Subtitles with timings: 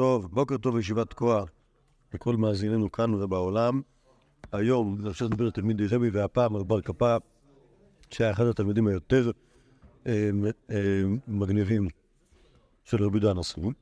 [0.00, 1.48] טוב, בוקר טוב לישיבת כוח
[2.14, 3.80] לכל מאזיננו כאן ובעולם.
[4.52, 7.16] היום אני רוצה לדבר על תלמידי רבי, והפעם על בר קפא,
[8.10, 9.30] שהיה אחד התלמידים היותר
[10.06, 10.30] אה,
[10.70, 11.88] אה, מגניבים
[12.84, 13.72] של רבי דן עשו.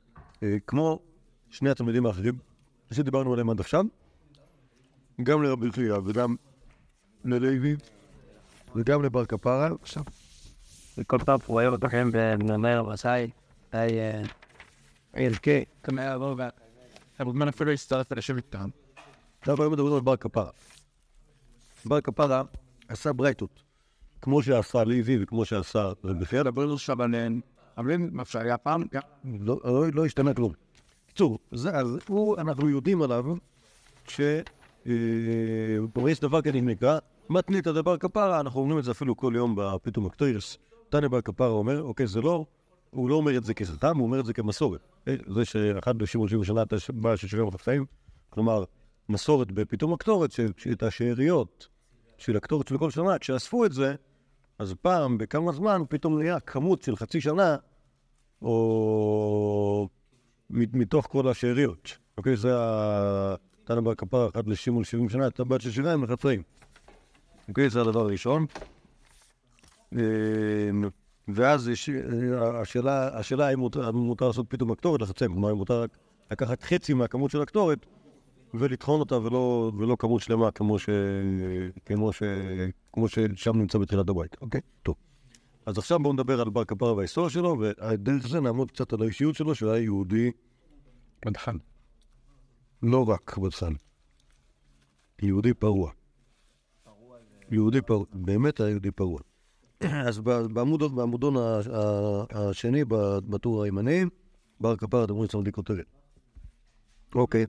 [0.43, 0.99] אה, כמו
[1.49, 2.37] שני התלמידים האחרים
[2.91, 3.85] שדיברנו עליהם עד עכשיו,
[5.23, 6.35] גם לרבי חייא וגם
[7.25, 7.75] ללוי
[8.75, 9.69] וגם לבר קפרה.
[9.81, 10.03] עכשיו,
[10.97, 13.29] וכל פעם הוא אתכם ואומר, רבותיי,
[13.71, 13.87] די
[15.13, 15.65] ערכי.
[15.83, 16.41] כמה יעבור ו...
[17.15, 18.69] אתה מוזמן אפילו להצטרף ולשבת איתם.
[19.39, 20.49] עכשיו היום מדברים על בר קפרה.
[21.85, 22.41] בר קפרה
[22.87, 23.63] עשה ברייתות,
[24.21, 25.91] כמו שעשה לוי וכמו שעשה
[26.23, 26.43] חייא.
[26.43, 27.41] דבר עכשיו עליהן,
[27.77, 28.83] אבל מה שהיה פעם,
[29.39, 30.53] לא, לא, לא השתנה כלום.
[31.05, 33.25] בקיצור, אז הוא, אנחנו יודעים עליו
[34.07, 34.21] ש...
[34.87, 36.99] אה, יש דבר כזה נקרא
[37.29, 40.57] מתנית דבר כפרה, אנחנו אומרים את זה אפילו כל יום בפתאום הקטוירס.
[40.89, 42.45] תנא בר כפרה אומר, אוקיי, זה לא,
[42.89, 44.81] הוא לא אומר את זה כחכם, הוא אומר את זה כמסורת.
[45.07, 47.85] אה, זה שאחד בשבעים ושבעים שנה אתה בא של שבעים וחפאים,
[48.29, 48.63] כלומר,
[49.09, 51.67] מסורת בפתאום הקטורת, ש- שאת השאריות
[52.17, 53.95] של הקטורת של כל שנה, כשאספו את זה,
[54.59, 57.55] אז פעם, בכמה זמן, פתאום נהיה כמות של חצי שנה,
[58.41, 59.87] או
[60.49, 61.97] מתוך כל השאריות.
[62.17, 63.35] אוקיי, זה ה...
[63.63, 66.41] תנא בר כפרה, אחת לשימול 70 שנה, הייתה בת של שיריים לחצאים.
[67.49, 68.45] אוקיי, זה הדבר הראשון.
[71.33, 75.85] ואז יש, אה, השאלה, השאלה האם מותר, מותר לעשות פתאום הקטורת לחצאים, כלומר, אם מותר
[76.31, 77.85] לקחת חצי מהכמות של הקטורת
[78.53, 80.89] ולטחון אותה ולא, ולא כמות שלמה כמו, ש,
[81.85, 82.23] כמו, ש,
[82.93, 84.35] כמו ששם נמצא בתחילת הבית.
[84.41, 84.95] אוקיי, טוב.
[85.65, 89.35] אז עכשיו בואו נדבר על בר כפרה וההיסטוריה שלו, ודרך זה נעמוד קצת על האישיות
[89.35, 90.31] שלו, שהוא היה יהודי
[91.25, 91.57] מדחן.
[92.83, 93.73] לא רק בצל.
[95.21, 95.91] יהודי פרוע.
[97.51, 99.19] יהודי פרוע, באמת היה יהודי פרוע.
[100.07, 100.19] אז
[100.53, 101.35] בעמוד, בעמודון
[102.31, 102.85] השני,
[103.29, 104.05] בטור הימני,
[104.59, 105.85] בר כפרה, אתם רואים לי כותרת.
[107.15, 107.45] אוקיי.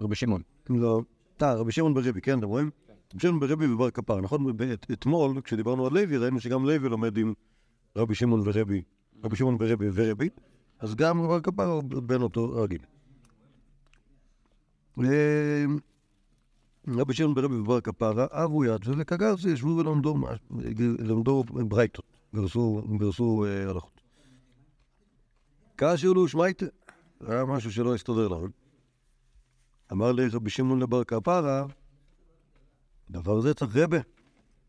[0.00, 0.42] רבי שמעון.
[0.70, 1.02] לא.
[1.42, 2.70] אה, רבי שמעון ברבי, כן, אתם רואים?
[3.12, 4.20] רבי שמעון ברבי ובר כפרה.
[4.20, 4.46] נכון,
[4.92, 7.32] אתמול, כשדיברנו על לוי, ראינו שגם לוי לומד עם
[7.96, 8.82] רבי שמעון ורבי,
[9.24, 10.28] רבי שמעון ברבי ורבי,
[10.78, 12.82] אז גם בר הוא בן אותו רגיל.
[16.88, 22.04] רבי שמעון ברבי ובר כפרה, אבו יד ולקגרסי ישבו ולמדו ברייתות,
[22.34, 24.00] גרסו אה, הלכות.
[25.76, 26.66] כאשר לו שמייטה,
[27.20, 28.48] זה היה משהו שלא הסתדר לנו.
[29.92, 31.64] אמר לי רבי שמעון לבר כפרה,
[33.10, 33.98] דבר זה צריך רבה.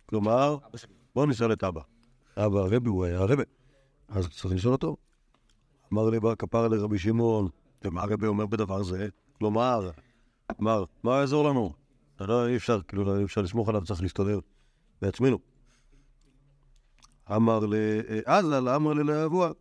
[0.06, 0.58] כלומר,
[1.16, 1.82] בוא נשאל את אבא.
[2.38, 3.44] אבא הרבי הוא היה הרבי.
[4.08, 4.98] אז צריך לשאול אותו.
[5.94, 7.48] אמר לי בר כפרה לרבי שמעון,
[7.84, 9.08] ומה הרבי אומר בדבר זה?
[9.38, 9.90] כלומר,
[10.62, 11.83] אמר, מה יעזור לנו?
[12.16, 14.40] אתה לא, אי אפשר, כאילו, אי אפשר לסמוך עליו, צריך להסתדר
[15.02, 15.40] בעצמנו.
[17.32, 17.76] אמר ל...
[18.26, 19.52] אז אמר לי לאבוה.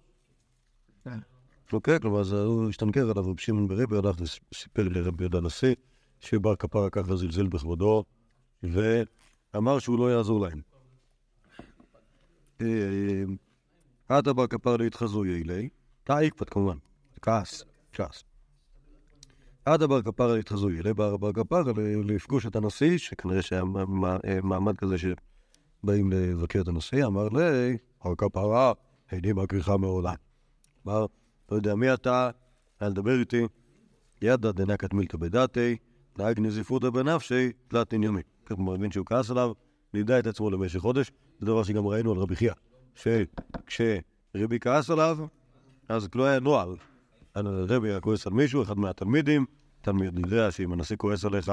[1.73, 5.75] אוקיי, כלומר, אז הוא השתנקר עליו, רבי שמעון ברבי הלך וסיפר לרבי יהודה הנשיא,
[6.21, 8.05] שבר כפרה ככה זלזל בכבודו,
[8.63, 10.61] ואמר שהוא לא יעזור להם.
[12.61, 13.25] אה,
[14.09, 15.69] עתה בר כפרה להתחזו יעילי,
[16.05, 16.77] תאיקפת כמובן,
[17.23, 18.25] כעס, כעס.
[19.65, 21.63] עדה בר כפרה להתחזו יעילי, בר בר כפרה
[22.05, 23.63] לפגוש את הנשיא, שכנראה שהיה
[24.25, 28.73] אה, מעמד כזה שבאים לבקר את הנשיא, אמר לי, בר כפרה,
[29.13, 30.15] איני מכירך מעולם.
[30.87, 31.07] אמר,
[31.51, 32.31] לא יודע מי אתה,
[32.83, 33.43] אל תדבר איתי,
[34.23, 35.77] ידא דנקת מילתא בדעתי,
[36.19, 38.23] נהג נזיפותא בנפשי, תלת עניומי.
[38.47, 39.53] כלומר, מבין שהוא כעס עליו,
[39.95, 42.53] לידע את עצמו למשך חודש, זה דבר שגם ראינו על רבי חייא,
[42.95, 45.19] שכשרבי כעס עליו,
[45.89, 46.92] אז לא היה נוהל.
[47.37, 49.47] רבי היה כועס על מישהו, אחד מהתלמידים,
[49.81, 51.53] תלמיד יודע שאם הנשיא כועס עליך,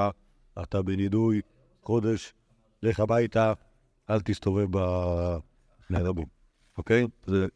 [0.62, 1.41] אתה בנידוי,
[1.84, 2.34] חודש,
[2.84, 3.53] לך הביתה,
[4.09, 4.68] אל תסתובב
[5.89, 6.25] בנהרבים,
[6.78, 7.07] אוקיי?
[7.25, 7.47] זה,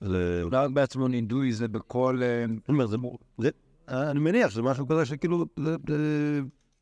[0.51, 2.21] לא רק בעצמו נידוי, זה בכל...
[2.23, 2.45] אה,
[4.11, 5.45] אני מניח שזה משהו כזה שכאילו,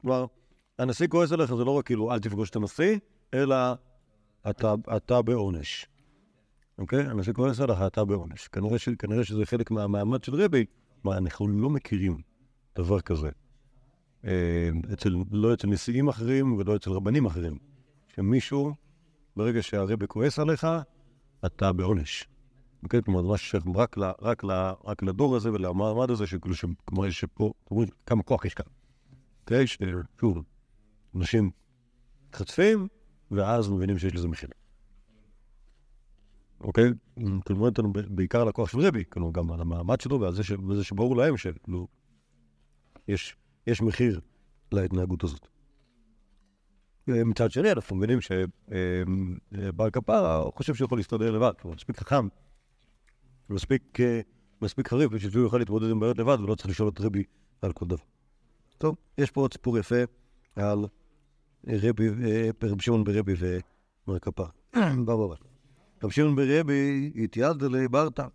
[0.01, 0.25] כלומר,
[0.79, 2.97] הנשיא כועס עליך, זה לא רק כאילו, אל תפגוש את הנשיא,
[3.33, 3.55] אלא
[4.49, 5.87] אתה, בעונש.
[6.77, 6.99] אוקיי?
[6.99, 8.47] הנשיא כועס עליך, אתה בעונש.
[8.99, 10.65] כנראה שזה חלק מהמעמד של רבי,
[11.03, 12.21] מה, אנחנו לא מכירים
[12.75, 13.29] דבר כזה.
[14.25, 17.57] אה, אצל, לא אצל נשיאים אחרים ולא אצל רבנים אחרים.
[18.15, 18.73] שמישהו,
[19.35, 20.67] ברגע שהרבי כועס עליך,
[21.45, 22.27] אתה בעונש.
[22.83, 23.01] אוקיי?
[23.03, 24.43] כלומר, זה משהו שייך רק, רק,
[24.85, 28.65] רק לדור הזה ולמעמד הזה, שכאילו, שכמו יש פה, אתם רואים כמה כוח יש כאן.
[29.41, 29.67] אוקיי?
[29.67, 30.43] ששוב,
[31.15, 31.51] אנשים
[32.33, 32.87] חטפים,
[33.31, 34.49] ואז מבינים שיש לזה מחיר.
[36.63, 36.89] אוקיי?
[37.45, 41.17] כלומר, אותנו בעיקר על הכוח של רבי, כאילו, גם על המעמד שלו ועל זה, שברור
[41.17, 41.87] להם שכאילו,
[43.07, 44.19] יש, מחיר
[44.71, 45.47] להתנהגות הזאת.
[47.07, 52.27] מצד שני, אנחנו מבינים שבר כפרה חושב שהוא יכול להסתדר לבד, הוא מספיק חכם,
[53.49, 54.21] מספיק אה,
[54.61, 57.23] מספיק חריף בשביל שהוא יוכל להתמודד עם בעיות לבד ולא צריך לשאול את רבי
[57.61, 58.03] על כל דבר.
[58.77, 60.03] טוב, יש פה עוד סיפור יפה
[60.55, 60.85] על
[61.67, 64.45] רבי, אה, רבי שמעון ברבי ומר כפר.
[65.05, 65.50] בא בא בא.
[66.03, 68.25] רבי שמעון ברבי התייעד לברתא,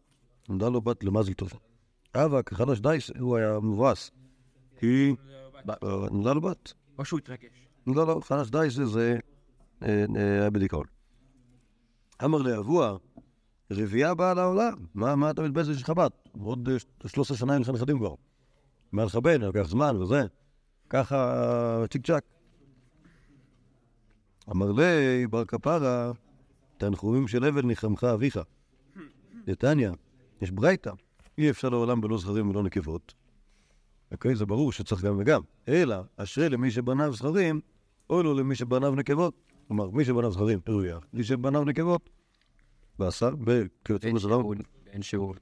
[0.48, 1.52] נולדה לו בת למזל טוב.
[2.14, 4.10] אבק, חדש דייס, הוא היה מבואס.
[4.78, 5.14] כי
[5.68, 5.74] אה,
[6.10, 6.72] נולדה לו בת.
[6.98, 7.68] או שהוא התרגש.
[7.86, 9.18] לא, לא, חדש דייס זה
[9.82, 10.86] אה, אה, היה בדיכאון.
[12.24, 12.96] אמר לאבוה,
[13.70, 16.12] רבייה באה לעולם, מה אתה מתבאס שיש לך בת?
[16.40, 18.14] עוד אה, 13 שנה אין לך נכדים כבר.
[18.92, 20.22] מה לך בן, לוקח זמן וזה.
[20.90, 22.24] ככה צ'יק צ'אק.
[24.50, 26.12] אמר לי, בר כפרה,
[26.78, 28.40] תנחומים של אבל ניחמך אביך.
[29.46, 29.93] נתניה,
[30.40, 30.90] יש ברייתא,
[31.38, 33.14] אי אפשר לעולם בלא זכרים ולא נקבות.
[34.12, 35.40] אוקיי, זה ברור שצריך גם וגם.
[35.69, 37.61] אלא, אשרי למי שבניו זכרים,
[38.11, 39.34] אוי לו למי שבניו נקבות.
[39.69, 40.99] כלומר, מי שבניו זכרים, ראויה.
[41.12, 42.11] מי שבניו נקבות,
[42.99, 44.43] ועשה, וכיוצא בזה דבר.
[44.87, 45.34] אין שהוא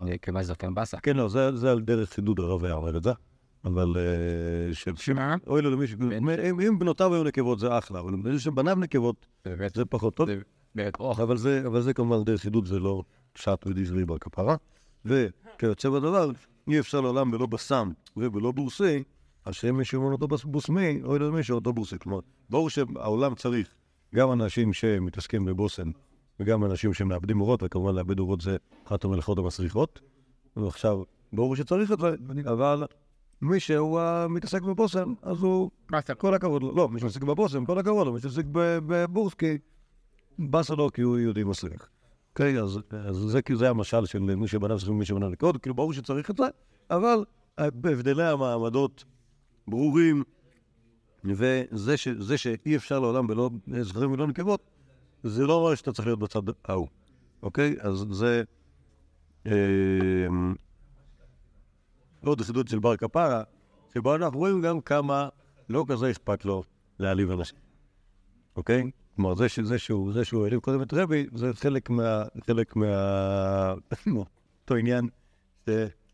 [0.00, 1.00] נקבה זכן באסה.
[1.00, 3.10] כן, לא, זה על דרך חידוד הרב את זה.
[3.68, 3.96] אבל...
[3.96, 5.36] אה, ש- שמה?
[5.46, 5.94] אוי לו למי ש...
[6.18, 9.26] אם אם בנותיו היו נקבות זה אחלה, אבל מי שבניו נקבות
[9.74, 10.28] זה פחות טוב.
[11.16, 11.36] אבל
[11.80, 13.02] זה, כמובן דרך חידוד, זה לא
[13.34, 14.56] שעת ודברי בר כפרה.
[15.04, 16.30] וכיוצא בדבר,
[16.68, 19.02] אי אפשר לעולם בלא בסם ובלא בורסי,
[19.46, 21.98] השם ישמעון אותו בוסמי, אוי למי שאותו בורסי.
[21.98, 23.74] כלומר, ברור שהעולם צריך
[24.14, 25.90] גם אנשים שמתעסקים בבושם
[26.40, 28.56] וגם אנשים שמאבדים אורות, וכמובן לאבד אורות זה
[28.86, 30.00] אחת המלאכות המסריחות.
[30.56, 32.08] ועכשיו, ברור שצריך את זה,
[32.44, 32.84] אבל
[33.42, 36.76] מי שהוא אה, מתעסק בבושם, אז הוא אתה כל הכבוד לו.
[36.76, 38.12] לא, מי שמתעסק בבושם, כל הכבוד לו.
[38.12, 39.58] מי שמתעסק בבורס, כי
[40.38, 41.88] באסה לו, כי הוא יהודי מסריח.
[42.30, 42.78] אוקיי, אז
[43.16, 46.36] זה כאילו, זה המשל של מי שבנה זכרים ומי שבנה נקוד, כאילו ברור שצריך את
[46.36, 46.44] זה,
[46.90, 47.24] אבל
[47.58, 49.04] אה, בהבדלי המעמדות
[49.68, 50.22] ברורים,
[51.24, 53.50] וזה שאי אפשר לעולם בלא
[53.80, 54.70] זכרים ולא נקבות,
[55.22, 56.88] זה לא אומר שאתה צריך להיות בצד ההוא,
[57.42, 57.76] אוקיי?
[57.80, 58.42] אז זה...
[62.24, 63.42] אה, עוד חידוד של בר כפרה,
[63.94, 65.28] שבו אנחנו רואים גם כמה
[65.68, 66.62] לא כזה אכפת לו
[66.98, 67.58] להעליב אנשים,
[68.56, 68.90] אוקיי?
[69.16, 72.22] כלומר, זה, ש- זה שהוא, זה שהוא העליב קודם את רבי, זה חלק מה...
[72.46, 73.74] חלק מה...
[74.62, 75.08] אותו עניין.
[75.66, 75.70] ש...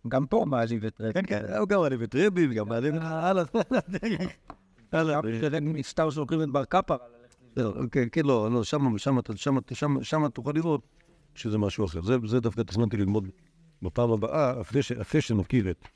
[0.09, 1.13] גם פה מעליב את רבי.
[1.13, 2.95] כן, כן, הוא גם מעליב את רבי וגם מעליב...
[3.01, 3.45] הלאה,
[4.93, 5.21] הלאה.
[5.83, 6.97] סתם שולחים את בר קפר.
[7.57, 10.81] לא, כן, כן, לא, שם, שם, שם, שם, שם תוכל לראות
[11.35, 12.01] שזה משהו אחר.
[12.27, 13.29] זה דווקא תכננתי ללמוד
[13.85, 15.89] בפעם הבאה, אחרי, ש, אחרי שנכיר את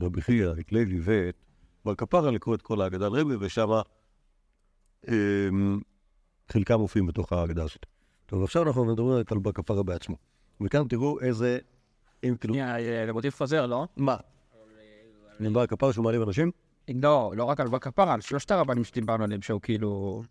[0.00, 1.34] רבי חייא, את לוי ואת
[1.84, 3.68] בר כפרה, לקרוא את כל ההגדה על רבי, ושם
[5.08, 5.80] אמ,
[6.48, 7.86] חלקם מופיעים בתוך ההגדה הזאת.
[8.26, 10.16] טוב, עכשיו אנחנו מדברים על בר כפרה בעצמו.
[10.60, 11.58] וכאן תראו איזה,
[12.24, 13.86] אם כאילו, שנייה, למוטיב חוזר, לא?
[13.96, 14.16] מה?
[15.40, 16.50] עם בר כפרה שהוא מעליב אנשים?
[16.94, 20.22] לא, לא רק על בר כפרה, על שלושת הרבנים שדיברנו עליהם, שהוא כאילו...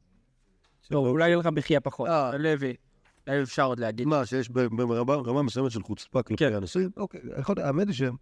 [0.91, 2.09] לא, אולי על רבי חייא פחות.
[2.09, 2.37] אה.
[2.37, 2.75] לוי.
[3.27, 4.07] לוי אפשר עוד להגיד.
[4.07, 6.53] מה, שיש ברמה רמה מסוימת של חוצפה כלפי כן.
[6.53, 6.87] הנשיא?
[6.97, 8.15] אוקיי, יכול האמת היא שהם...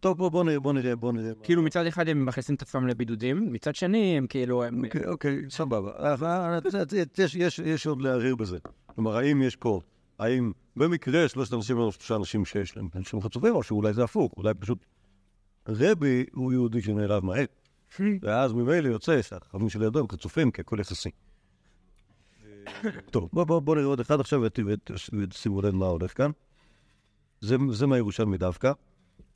[0.00, 1.32] טוב, בוא- בוא נראה, בוא נראה, בוא נראה.
[1.42, 4.64] כאילו מצד אחד הם מכניסים את עצמם לבידודים, מצד שני הם כאילו...
[4.64, 5.90] הם- אוקיי, אוקיי, סבבה.
[5.98, 6.58] אה, אה,
[7.18, 8.58] יש- יש- יש עוד להערער בזה.
[8.94, 9.80] כלומר, האם יש פה,
[10.18, 14.32] האם במקרה שלושת אנשים או שלושה אנשים שיש להם אנשים חצופים, או שאולי זה הפוך,
[14.36, 14.78] אולי פשוט
[15.68, 17.44] רבי הוא יהודי שנעלב מהר.
[18.22, 21.10] ואז ממילא יוצא שהחכמים שלידו הם חצופים, כי הכל יחסי.
[23.12, 24.90] טוב, בוא, בוא, בוא נראה עוד אחד עכשיו ות- ות-
[25.20, 26.30] ותשימו לב מה הולך כאן.
[27.40, 28.72] זה, זה מהירושלמי דווקא.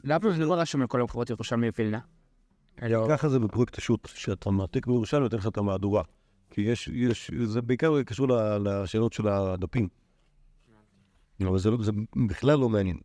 [0.05, 1.99] למה זה לא רשום על כל המקומות ירושלמי ווילנה?
[2.83, 3.07] לא.
[3.11, 6.03] ככה זה בפרויקט השו"ת, שאתה מעתיק בירושלים, נותן לך את המהדורה.
[6.51, 8.27] כי יש, יש, זה בעיקר קשור
[8.65, 9.89] לשאלות של הדפים.
[11.41, 11.93] אבל זה, לא, זה
[12.29, 12.99] בכלל לא מעניין.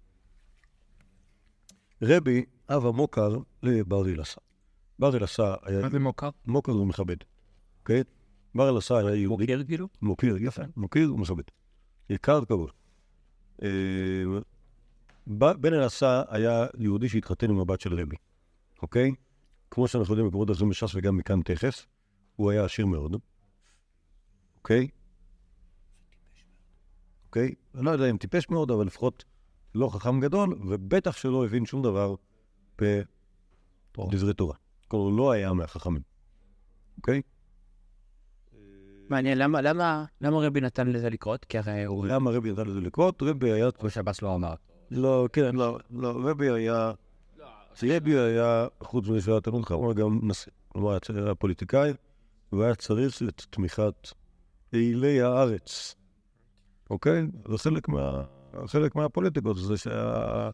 [2.02, 4.42] רבי אב המוקר לבר אילסה.
[5.00, 6.30] בר אילסה היה, מה זה מוכר?
[6.46, 7.16] מוקר הוא מכבד,
[7.80, 8.04] אוקיי?
[8.56, 9.46] בר אילסה היה יהודי.
[9.46, 9.88] מוכר כאילו?
[10.02, 11.44] מוקיר, יפה, מוקיר ומכבד.
[12.10, 12.70] יקר כבוד.
[13.64, 13.70] אה,
[15.28, 18.16] בן אלעשה היה יהודי שהתחתן עם הבת של רבי,
[18.82, 19.12] אוקיי?
[19.72, 21.86] כמו שאנחנו יודעים במקומות אחרים בש"ס וגם מכאן תכף,
[22.36, 23.16] הוא היה עשיר מאוד,
[24.58, 24.88] אוקיי?
[27.26, 27.56] אוקיי?
[27.76, 29.24] אני לא יודע אם טיפש מאוד, אבל לפחות
[29.76, 32.16] לא חכם גדול, ובטח שלא הבין שום דבר
[32.78, 34.56] בדברי תורה.
[34.88, 36.02] כלומר, הוא לא היה מהחכמים,
[36.98, 37.22] אוקיי?
[39.10, 41.46] מעניין, למה, למה, למה רבי נתן לזה לקרות?
[41.46, 42.06] כי הרי הוא...
[42.06, 43.24] למה רבי ידע לזה לקרות?
[43.24, 44.54] רבי היה כמו שבאס לא אמר.
[44.92, 46.92] לא, כן, לא, לא, רבי היה...
[47.84, 50.52] רבי היה, חוץ מזה שהיה תלמוד חכם, גם נשיא.
[50.68, 51.94] כלומר, היה פוליטיקאי,
[52.52, 54.10] והיה צריך את תמיכת
[54.70, 55.96] פעילי הארץ.
[56.90, 57.24] אוקיי?
[57.52, 58.24] זה חלק מה...
[58.68, 60.50] חלק מהפוליטיקות, זה שה...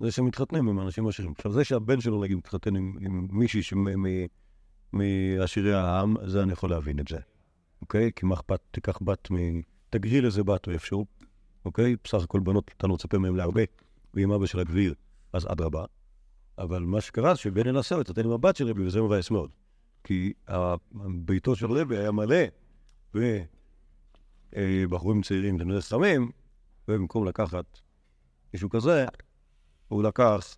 [0.00, 1.32] זה שמתחתנים עם אנשים עשירים.
[1.36, 3.62] עכשיו, זה שהבן שלו, נגיד, מתחתן עם, עם מישהי
[4.92, 7.18] מעשירי העם, זה אני יכול להבין את זה.
[7.82, 8.10] אוקיי?
[8.16, 9.36] כי מה אכפת, תיקח בת מ...
[9.90, 11.06] תגריל איזה בת או איפשהו,
[11.64, 11.96] אוקיי?
[12.04, 13.62] בסך הכל בנות, אתה לא מצפה מהם להרבה,
[14.14, 14.94] ואם אבא שלה גביר,
[15.32, 15.84] אז אדרבה.
[16.58, 19.50] אבל מה שקרה, שבן אל התחתן עם הבת של רבי, וזה מבאס מאוד.
[20.04, 20.32] כי
[21.14, 22.36] ביתו של רבי היה מלא
[24.54, 26.30] בבחורים צעירים תלמידי סמים,
[26.88, 27.80] ובמקום לקחת
[28.54, 29.06] מישהו כזה,
[29.88, 30.56] הוא לקח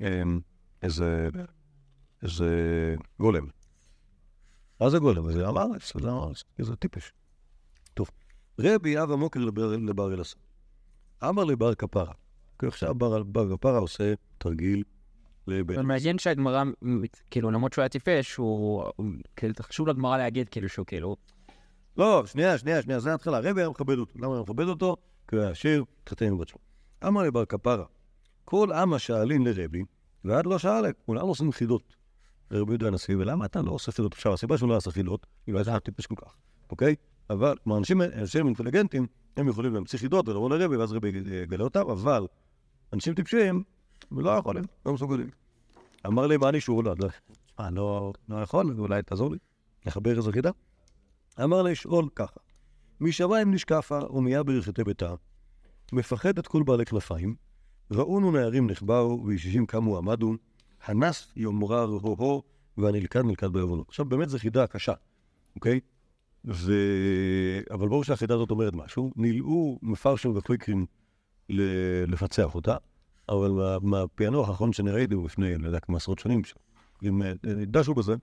[0.00, 0.40] אמ,
[0.82, 1.28] איזה,
[2.22, 2.50] איזה
[3.20, 3.46] גולם.
[4.80, 5.32] מה זה גולם?
[5.32, 7.12] זה עם הארץ, זה עם הארץ, איזה טיפש.
[7.94, 8.10] טוב,
[8.60, 10.36] רבי אב המוקר לבר, אלעזר.
[11.24, 12.12] אמר לבר כפרה.
[12.58, 14.82] כי עכשיו בר, כפרה עושה תרגיל
[15.46, 15.74] לבן.
[15.74, 16.64] אבל מעניין שהגמרא,
[17.30, 18.84] כאילו, למרות שהוא היה טיפש, הוא,
[19.36, 21.16] כאילו, זה חשוב לגמרא להגיד, כאילו, שהוא כאילו,
[21.96, 23.38] לא, שנייה, שנייה, שנייה, זה ההתחלה.
[23.38, 24.18] רבי היה מכבד אותו.
[24.18, 24.96] למה היה מכבד אותו?
[25.28, 26.58] כי הוא היה עשיר, התחתן עם בת שלו.
[27.06, 27.84] אמר לבר כפרה,
[28.44, 29.82] כל עם השאלין לרבי,
[30.24, 31.95] ועד לא שאלה, כולם עושים חידות.
[32.50, 34.12] לרבי יהודה הנשיא, ולמה אתה לא עושה חידות?
[34.12, 36.36] עכשיו, הסיבה שהוא לא עשה חידות, היא לא הייתה טיפש כל כך,
[36.70, 36.94] אוקיי?
[37.30, 41.08] אבל, כלומר, אנשים אנשים אינטליגנטים, הם יכולים להמציא חידות ולבוא לרבי, ואז רבי
[41.42, 42.26] יגלה אותם, אבל
[42.92, 43.62] אנשים טיפשים,
[44.10, 45.30] הם לא יכולים, לא מסוגלים.
[46.06, 46.84] אמר לי, מה אני שור?
[46.84, 47.08] לא, לא,
[47.70, 48.76] לא לא יכול?
[48.78, 49.38] אולי תעזור לי?
[49.86, 50.50] לחבר איזו חידה?
[51.44, 52.40] אמר לה לשאול ככה,
[53.00, 55.14] משמיים נשקפה ומייה ברכתי ביתה,
[55.92, 57.34] מפחדת כל בעלי כנפיים,
[57.90, 60.34] ראונו נערים נחבאו וישישים קמו עמדו,
[60.86, 62.42] הנס יאמרר הו-הו
[62.78, 63.88] והנלכד נלכד בעוונות.
[63.88, 64.92] עכשיו באמת זו חידה קשה,
[65.54, 65.80] אוקיי?
[66.44, 66.72] ו...
[67.70, 69.12] אבל ברור שהחידה הזאת אומרת משהו.
[69.16, 70.86] נלאו מפרשים וחוקרים
[71.48, 72.76] ל- לפצח אותה,
[73.28, 76.42] אבל מה- מהפענוח האחרון שאני ראיתי הוא לפני, אני יודע, כמה עשרות שנים,
[77.02, 77.32] אם אה,
[77.66, 78.14] דשו בזה,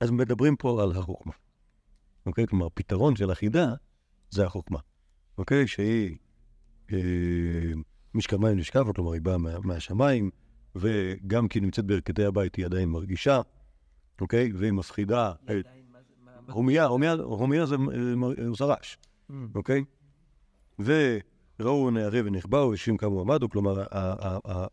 [0.00, 1.32] אז מדברים פה על החוכמה.
[2.26, 2.46] אוקיי?
[2.46, 3.74] כלומר, הפתרון של החידה
[4.30, 4.78] זה החוכמה.
[5.38, 5.66] אוקיי?
[5.66, 6.16] שהיא
[6.92, 6.98] אה,
[8.14, 10.30] משכמיים נשקפת, כלומר, היא באה מה, מהשמיים,
[10.76, 13.40] וגם כי היא נמצאת בירכתי הבית היא עדיין מרגישה,
[14.20, 14.52] אוקיי?
[14.54, 15.32] והיא מפחידה.
[15.48, 15.60] אה,
[16.50, 18.98] הומיה, הומיה, הומיה זה אה, מר- אה, זרש,
[19.54, 19.84] אוקיי?
[20.78, 23.84] וראו נערי ונחבאו, יושבים כמה עמדו, כלומר,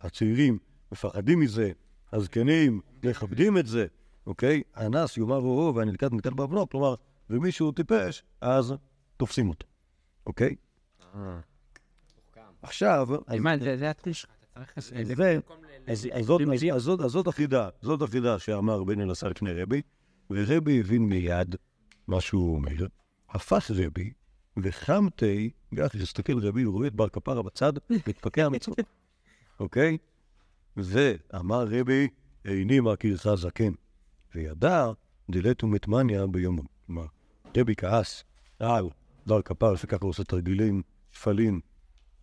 [0.02, 0.58] הצעירים
[0.92, 1.72] מפחדים מזה,
[2.14, 3.86] הזקנים מכבדים את זה,
[4.28, 4.64] אוקיי?
[4.74, 6.96] האנס יאמר הו והנלכד נלכד בעוונו, כלומר,
[7.30, 8.74] ומישהו טיפש, אז
[9.18, 9.68] תופסים אותו,
[10.26, 10.56] אוקיי?
[12.62, 13.08] עכשיו,
[13.40, 14.30] מה, זה זה התחיל שלך,
[17.08, 19.82] זאת- החידה, זאת החידה שאמר בן אלעזר לפני רבי,
[20.30, 21.56] ורבי הבין מיד
[22.08, 22.88] מה שהוא אומר,
[23.30, 24.12] הפך רבי,
[24.58, 28.80] וחמתי, כך הסתכל רבי, הוא רואה את בר כפרה בצד, מתפקע מצחוק,
[29.60, 29.98] אוקיי?
[30.78, 32.08] ואמר רבי,
[32.46, 33.72] איני מכירך זקן,
[34.36, 34.92] וידע
[35.32, 36.62] דילת ומטמניה ביומו.
[36.86, 37.06] כלומר,
[37.58, 38.24] רבי כעס
[38.60, 38.86] על
[39.26, 41.62] בר כפרה, שככה עושה תרגילים שפלים.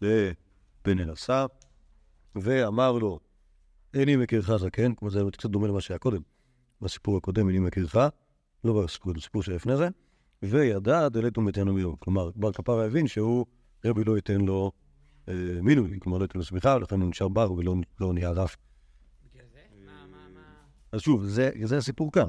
[0.03, 1.47] לבן אלעזר,
[2.37, 3.19] ואמר לו,
[3.95, 6.21] איני מכירך זקן, כמו זה קצת דומה למה שהיה קודם,
[6.81, 7.97] בסיפור הקודם, איני מכירך,
[8.65, 9.89] לא בסיפור, בסיפור שלפני זה,
[10.43, 11.97] וידע דלת ומתנו מיום.
[11.99, 13.47] כלומר, בר כפרה הבין שהוא,
[13.85, 14.73] רבי לא ייתן לו
[15.29, 18.57] אה, מילוי, כלומר לא ייתן לו סמיכה, ולכן הוא נשאר בר ולא לא נהיה רף.
[20.93, 22.29] אז שוב, זה, זה הסיפור כאן.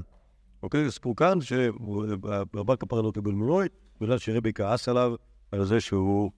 [0.64, 0.86] אוקיי?
[0.86, 3.68] הסיפור כאן, שבר כפרה לא קיבל מילוי,
[4.02, 5.16] בגלל שרבי כעס עליו,
[5.52, 6.32] על זה שהוא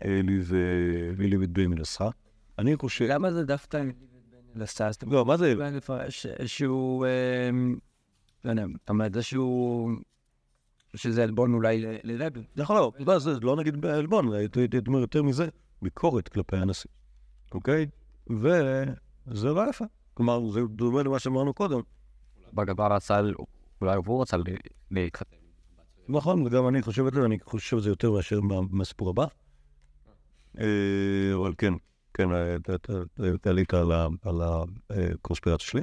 [0.00, 2.10] העליב אה, את בן מנסחה.
[2.58, 3.04] אני חושב...
[3.04, 3.82] למה זה דווקא
[4.54, 4.96] לסטאס?
[5.06, 5.54] לא, מה זה?
[6.46, 7.06] שהוא,
[7.50, 7.76] אמ,
[8.44, 9.90] לא יודע, אתה אומר, זה שהוא,
[10.94, 12.40] שזה עלבון אולי לרבי.
[12.74, 15.48] להיות, לא, זה לא נגיד בעלבון, הייתי אומר יותר מזה,
[15.82, 16.90] ביקורת כלפי הנשיא,
[17.54, 17.86] אוקיי?
[18.30, 19.84] וזה לא יפה.
[20.14, 21.80] כלומר, זה דומה למה שאמרנו קודם.
[22.52, 23.20] בגבר רצה,
[23.80, 24.36] אולי הוא רצה
[24.90, 25.36] להתחתן.
[26.08, 29.24] נכון, וגם אני חושב את זה, ואני חושב את זה יותר מאשר מה- מהסיפור הבא.
[30.58, 30.64] אה,
[31.34, 31.72] אבל כן,
[32.14, 32.56] כן, אה,
[33.44, 34.40] עלית על
[34.90, 35.80] הקונספירציה שלי.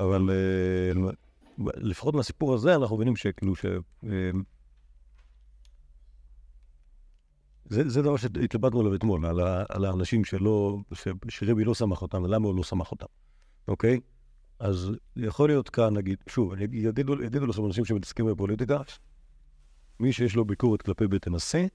[0.00, 1.10] אבל אה,
[1.76, 3.66] לפחות מהסיפור הזה אנחנו מבינים שכאילו ש...
[4.04, 4.30] אה,
[7.64, 9.26] זה, דבר שהתלבטנו עליו אתמול,
[9.68, 13.06] על, האנשים שלא, ש, שרבי לא סמך אותם, ולמה הוא לא סמך אותם,
[13.68, 14.00] אוקיי?
[14.58, 18.78] אז יכול להיות כאן, נגיד, שוב, יגידו, יגידו לכם אנשים שמתעסקים בפוליטיקה,
[20.00, 21.68] מי שיש לו ביקורת כלפי בית הנשיא,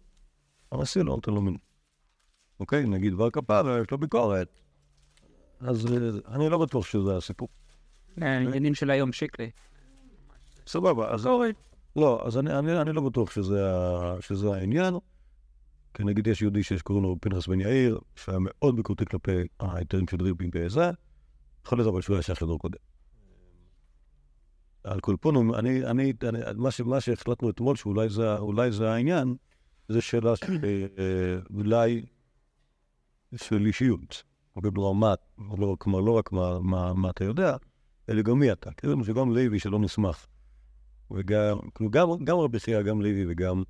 [0.72, 1.60] הנשיא לא נותן לו מינוי.
[2.60, 2.86] אוקיי?
[2.86, 4.48] נגיד בר כפרה, יש לו ביקורת.
[5.60, 7.48] אז אה, אני לא בטוח שזה הסיפור.
[8.22, 9.50] העניינים של היום שיקלי.
[10.68, 11.28] סבבה, אז...
[11.96, 14.94] לא, אז אני, לא בטוח שזה, העניין.
[15.94, 20.08] כי נגיד יש יהודי שיש קוראים לו פנחס בן יאיר, שהיה מאוד ביקורתי כלפי ההיתרים
[20.08, 20.92] של דריבים בזה,
[21.66, 22.78] יכול להיות אבל שהוא היה שייך לדור קודם.
[24.84, 28.36] על כל פונים, אני, אני, אני, מה, ש, מה שהחלטנו אתמול, שאולי זה,
[28.70, 29.36] זה העניין,
[29.90, 30.60] זה שאלה של
[31.00, 32.06] אה, אולי
[33.36, 34.24] של אישיות.
[34.56, 35.14] אוקיי, כלומר, מה,
[35.58, 37.56] לא, כלומר, לא רק מה, מה, מה אתה יודע,
[38.10, 38.72] אלא גם מי אתה.
[38.72, 40.28] כאילו שגם לוי שלא נסמך,
[41.12, 43.64] וגם, כאילו גם, גם רבי חייא, גם לוי וגם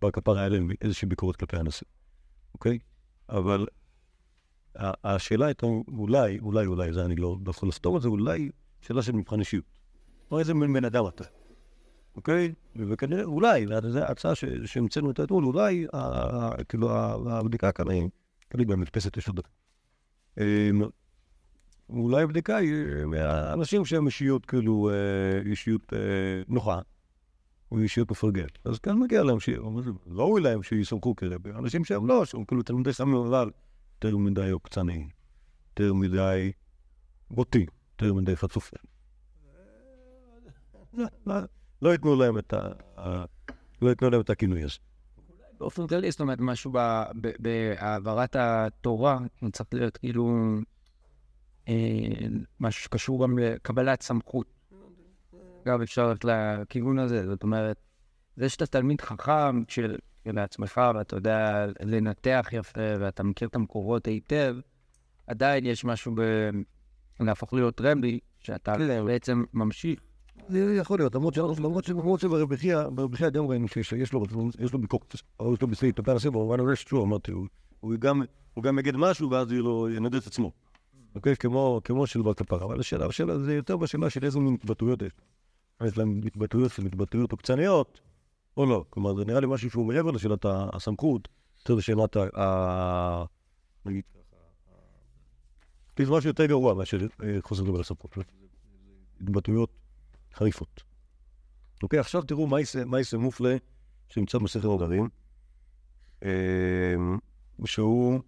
[0.00, 1.86] בר כפר היה להם איזושהי ביקורת כלפי הנשיא,
[2.54, 2.78] אוקיי?
[3.28, 3.66] אבל
[4.76, 5.66] השאלה הייתה
[5.98, 9.40] אולי, אולי, אולי, זה אני לא לא יכול לפתור את זה, אולי שאלה של מבחן
[9.40, 9.64] אישיות.
[10.30, 11.24] או איזה מין בן אדם אתה,
[12.16, 12.54] אוקיי?
[12.76, 15.86] וכנראה, אולי, זו ההצעה ש- שהמצאנו את האתמול, אולי,
[16.68, 16.90] כאילו,
[17.30, 17.86] הבדיקה כאן
[18.54, 19.40] כאילו, במדפסת יש עוד...
[20.40, 20.82] אמ,
[21.88, 22.72] אולי הבדיקה היא
[23.16, 25.98] אה, אנשים שהם אישיות, כאילו, אה, אישיות אה,
[26.48, 26.80] נוחה,
[27.72, 28.58] או אישיות מפרגנת.
[28.64, 29.48] אז כאן מגיע להם, ש-
[30.06, 31.50] ראוי להם שיסמכו כרבי.
[31.50, 33.50] אנשים שהם לא, שהם כאילו תלמידי סמי אבל
[34.04, 35.08] יותר מדי עוקצני,
[35.70, 36.52] יותר מדי
[37.30, 38.76] בוטי, יותר מדי חצופי.
[40.94, 41.34] לא- לא-
[41.82, 41.90] לא
[43.82, 44.78] לא ייתנו להם את הכינוי הזה.
[45.64, 49.18] באופן כללי, זאת אומרת, משהו ב- ב- בהעברת התורה,
[49.52, 50.30] צריך להיות כאילו
[51.68, 51.74] אה,
[52.60, 54.46] משהו שקשור גם לקבלת סמכות.
[55.66, 57.76] גם אפשר ללכת לכיוון הזה, זאת אומרת,
[58.36, 64.56] זה שאתה תלמיד חכם של לעצמך, ואתה יודע לנתח יפה, ואתה מכיר את המקורות היטב,
[65.26, 66.20] עדיין יש משהו ב...
[67.20, 68.74] להפוך להיות רבי, שאתה
[69.06, 70.00] בעצם ממשיך.
[70.48, 73.92] זה יכול להיות, למרות שאנחנו- למרות ש- למרות שברבי חייא, ברבי חייא גם ראינו שיש
[73.92, 74.24] יש לו
[74.58, 77.46] יש לו ביקורת, או יש לו בסעיף כלפי הנשיא, במובן הזה ששוב, אמרתי, הוא-
[77.80, 78.22] הוא גם-
[78.54, 80.52] הוא יגיד משהו ואז יהיה לו- ינדד את עצמו.
[81.14, 81.36] אוקיי?
[81.84, 85.12] כמו של בר כפרה, אבל השאלה, השאלה זה יותר בשאלה של איזה מין התבטאויות יש.
[85.84, 88.00] יש להם התבטאויות שהן התבטאויות עוקצניות,
[88.56, 88.84] או לא.
[88.90, 93.24] כלומר, זה נראה לי משהו שהוא מעבר לשאלת הסמכות, יותר לשאלת ה...
[93.86, 98.16] נגיד ככה, זה משהו יותר גרוע מאשר אה, חוסר דבר הסמכות.
[99.20, 99.70] התבטאויות
[100.34, 100.82] חריפות.
[101.82, 103.56] אוקיי, עכשיו תראו מה יעשה- מה יעשה מופלה
[104.08, 105.08] שנמצא בסכר נדרים,
[106.22, 106.94] אה,
[107.64, 108.20] שהוא,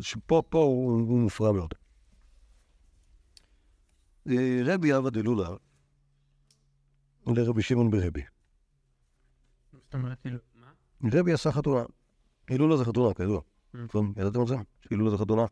[0.00, 1.74] שפה פה הוא הוא מופרע מאוד.
[4.28, 5.48] אה, רבי עבד אלולה
[7.26, 8.22] לרבי שמעון ברבי.
[9.72, 10.38] זאת אומרת, כאילו,
[11.12, 11.84] רבי עשה חתונה.
[12.48, 13.40] הילולה זה חתונה, כידוע.
[13.74, 14.12] נכון?
[14.16, 14.56] ידעתם על זה?
[14.90, 15.44] הילולה זה חתונה.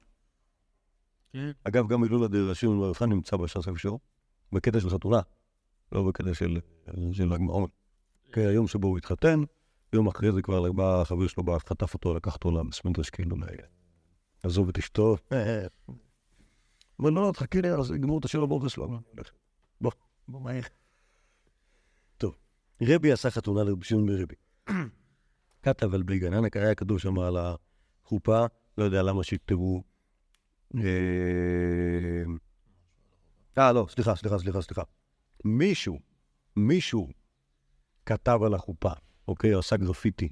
[1.32, 1.50] כן.
[1.64, 3.98] אגב, גם הילולה דרבי שמעון בר יוחנן נמצא בש"ס איפשהו,
[4.52, 5.20] בקטע של חתונה,
[5.94, 6.60] לא בקטע של
[7.12, 7.66] של ל"ג בעומר.
[8.32, 9.40] כן, היום שבו הוא התחתן,
[9.92, 13.36] יום אחרי זה כבר בא החבר שלו, בא, חטף אותו, לקח אותו למסמנטרש, כאילו,
[14.44, 15.16] לעזוב את אשתו.
[17.00, 19.00] אמר לו, לא, תחכי לי, אז יגמרו את השיר הבורכס שלו.
[19.80, 19.90] בוא,
[20.28, 20.62] בוא מהר.
[22.18, 22.36] טוב,
[22.82, 24.34] רבי עשה חתונה לרבי שמעון ברבי.
[25.62, 26.02] כתב על
[26.32, 28.46] ענק, היה כתוב שם על החופה,
[28.78, 29.82] לא יודע למה שיכתבו.
[30.76, 30.80] אה,
[33.58, 34.82] אה, לא, סליחה, סליחה, סליחה, סליחה.
[35.44, 35.98] מישהו,
[36.56, 37.08] מישהו
[38.06, 38.92] כתב על החופה,
[39.28, 40.28] אוקיי, עשה גרפיטי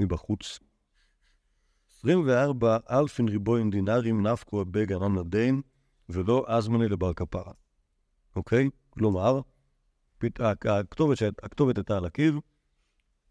[0.00, 0.58] מבחוץ.
[1.98, 5.62] 24 אלפין ריבוין דינרים נפקו בגנן הדין,
[6.08, 7.52] ולא אזמני לבר כפרה.
[8.36, 8.70] אוקיי?
[8.90, 9.40] כלומר,
[10.40, 12.40] הכתובת, הכתובת הייתה על הקיר,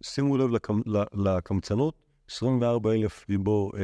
[0.04, 1.96] שימו לב לקמ- לקמצנות,
[2.30, 3.82] 24 אלף ריבו אה,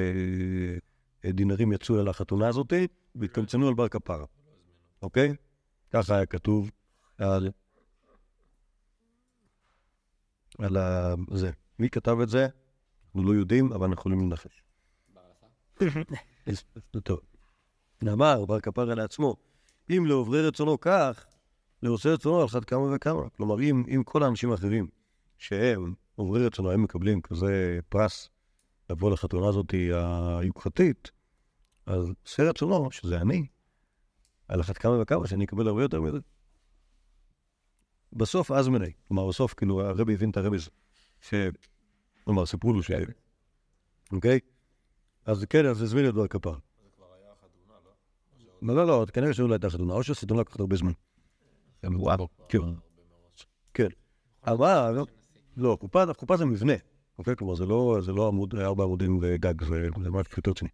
[1.26, 2.74] אה, דינרים יצאו על החתונה הזאת,
[3.16, 4.26] והתקמצנו על בר כפרה.
[5.02, 5.34] אוקיי?
[5.92, 6.72] ככה היה כתוב
[7.24, 7.50] על...
[10.60, 11.16] על ה...
[11.32, 11.52] זה.
[11.80, 12.48] מי כתב את זה?
[13.06, 14.64] אנחנו לא יודעים, אבל אנחנו יכולים לנחש.
[17.04, 17.20] טוב.
[18.08, 19.36] אמר בר כפרה לעצמו,
[19.90, 21.26] אם לעוברי רצונו כך,
[21.84, 23.30] לעושה רצונו על אחת כמה וכמה.
[23.30, 24.88] כלומר, אם, אם כל האנשים האחרים
[25.38, 28.30] שהם עוברי רצונו, הם מקבלים כזה פרס
[28.90, 29.74] לבוא לחתונה הזאת
[30.40, 31.12] היוקרתית,
[31.86, 33.48] אז עושה רצונו, שזה אני,
[34.48, 36.18] על אחת כמה וכמה, שאני אקבל הרבה יותר מזה.
[38.16, 40.70] בסוף אז מני, כלומר, בסוף, כאילו, הרבי הבין את הזה,
[41.22, 41.34] ש...
[42.24, 42.92] כלומר, סיפרו לו ש...
[44.12, 44.40] אוקיי?
[45.26, 46.56] אז כן, אז הזמין את בר כפר.
[48.62, 50.92] לא, לא, לא, כנראה שלא הייתה חתונה, או שהחתונה לקחת הרבה זמן.
[52.50, 52.58] כן.
[53.74, 53.88] כן.
[54.44, 54.98] אבל,
[55.58, 56.74] לא, חופה, חופה זה מבנה,
[57.18, 57.36] אוקיי?
[57.36, 60.70] כלומר, זה לא, זה לא עמוד, ארבע עמודים וגג, זה, משהו יותר רציני.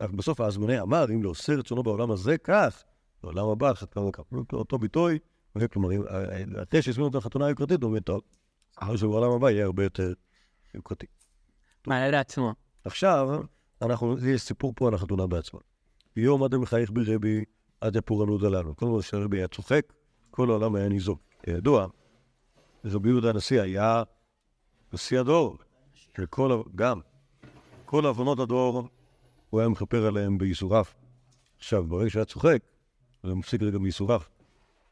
[0.00, 2.84] אבל בסוף האזמני אמר, אם לא עושה רצונו בעולם הזה, כך,
[3.22, 4.04] בעולם הבא, אחת כמה.
[4.52, 5.18] אותו ביטוי?
[5.72, 6.02] כלומר, אם-
[6.62, 8.20] התה שהזמינו אותו לחתונה היוקרתית, הוא אומר, טוב,
[8.76, 10.12] אחרי שבעולם הבא יהיה הרבה יותר
[10.74, 11.06] יוקרתי.
[11.86, 12.54] מעלה לעצמו.
[12.84, 13.28] עכשיו,
[13.82, 15.60] אנחנו, יש סיפור פה על החתונה בעצמה.
[16.16, 17.44] יום עד המחייך ברבי,
[17.80, 18.76] עד הפורענות הללו.
[18.76, 19.92] כל מה שרבי היה צוחק,
[20.30, 21.20] כל העולם היה ניזוק.
[21.42, 21.86] כידוע,
[22.84, 24.02] רבי יהודה הנשיא היה
[24.92, 25.56] נשיא הדור,
[25.94, 27.00] שכל, גם,
[27.84, 28.88] כל עוונות הדור,
[29.50, 30.84] הוא היה מכפר עליהם בייסוריו.
[31.58, 32.62] עכשיו, ברגע שהיה צוחק,
[33.22, 34.20] זה מפסיק רגע בייסוריו.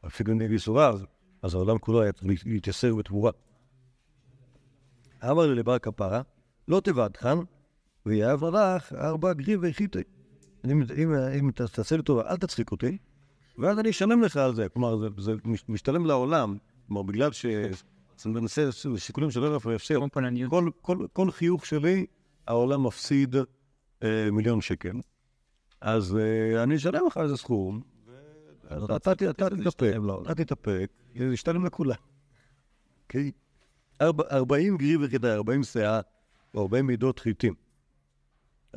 [0.03, 0.99] מפסיק רגע בייסוריו,
[1.41, 3.31] אז העולם כולו היה צריך להתייסר בתמורה.
[5.23, 6.21] אמר לי לבר כפרה,
[6.67, 7.37] לא תבדחן,
[8.05, 10.03] ויאהב לך ארבע גריבי חיטי.
[10.65, 12.97] אם, אם, אם תעשה לי טובה, אל תצחיק אותי,
[13.57, 14.69] ואז אני אשלם לך על זה.
[14.69, 16.57] כלומר, זה, זה מש- משתלם לעולם.
[16.87, 17.45] כלומר, בגלל ש...
[18.25, 19.61] אני מנסה, שיקולים של ערב
[20.13, 20.49] פולניות.
[20.49, 22.05] כל, כל, כל חיוך שלי,
[22.47, 23.35] העולם מפסיד
[24.03, 24.99] אה, מיליון שקל.
[25.81, 27.81] אז אה, אני אשלם לך איזה סכום,
[28.77, 29.93] אתה אתה תתאפק,
[30.31, 31.95] אתה תתאפק, זה ישתלם לכולם.
[33.03, 33.31] אוקיי?
[34.01, 35.99] ארבע- 40 גריב יחידה, 40 שאה,
[36.53, 37.53] או 40 מידות חיטים.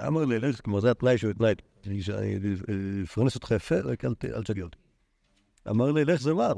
[0.07, 1.55] אמר לי, לך, כלומר זה התנאי שהוא התנאי,
[1.87, 2.39] אני ש- אני
[3.05, 4.79] אפרנס אותך יפה, רק אל תשגע אותי.
[5.71, 6.53] אמר לי, לך זה מר.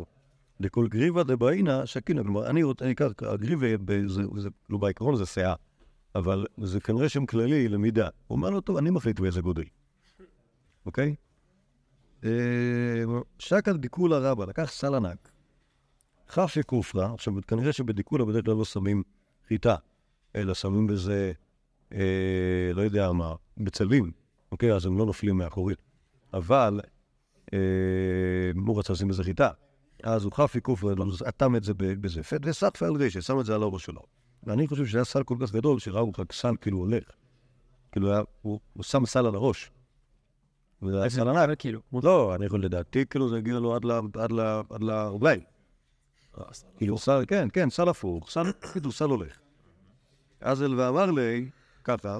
[0.60, 3.66] לכל גריבה דבעינה שקינה, כלומר, אני רוצה, אני אקח, הגריבה,
[4.70, 5.54] לא בעיקרון זה שאה,
[6.14, 8.08] אבל זה כנראה שם כללי למידה.
[8.26, 9.64] הוא אומר לו, טוב, אני מחליט באיזה גודל,
[10.86, 11.14] אוקיי?
[13.38, 15.30] שקל דיקולה רבה, לקח סל ענק,
[16.28, 19.02] חפי כופרה, עכשיו כנראה שבדיקולה בדרך כלל לא שמים
[19.48, 19.76] חיטה,
[20.36, 21.32] אלא שמים בזה,
[21.92, 24.12] אה, לא יודע מה, בצלים,
[24.52, 24.72] אוקיי?
[24.72, 25.78] אז הם לא נופלים מהחורית.
[26.32, 26.80] אבל
[27.52, 27.58] אה,
[28.66, 29.50] הוא רצה לשים בזה חיטה.
[30.02, 30.94] אז הוא חפי כופרה,
[31.28, 34.02] אטם את זה ב- בזפת, וסחפה על רשת, שם את זה על הראש שלו.
[34.42, 37.04] ואני חושב שהיה סל כל כך גדול, שראו רק סל כאילו הולך.
[37.92, 39.70] כאילו, היה, הוא, הוא שם סל על הראש.
[41.08, 41.58] סל ענק.
[41.58, 41.80] כאילו.
[42.02, 45.40] לא, אני יכול לדעתי, כאילו זה הגיע לו עד לרגליים.
[46.76, 49.38] כאילו סל, כן, כן, סל הפוך, סל, כאילו סל הולך.
[50.40, 51.50] אז אל ואמר לי,
[51.84, 52.18] ככה,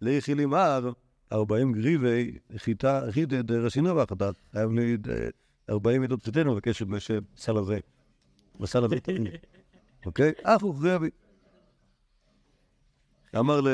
[0.00, 0.90] ליחי לי מר,
[1.32, 5.28] 40 גריבי, חיטה, חיטה דרסינה ואחדת, חייב לי אה,
[5.70, 7.78] 40 מידות חיטנו, בקשר בסל הזה,
[8.60, 8.96] בסל הזה,
[10.06, 10.32] אוקיי?
[10.42, 11.10] אף הוא גריבי.
[13.38, 13.70] אמר לי,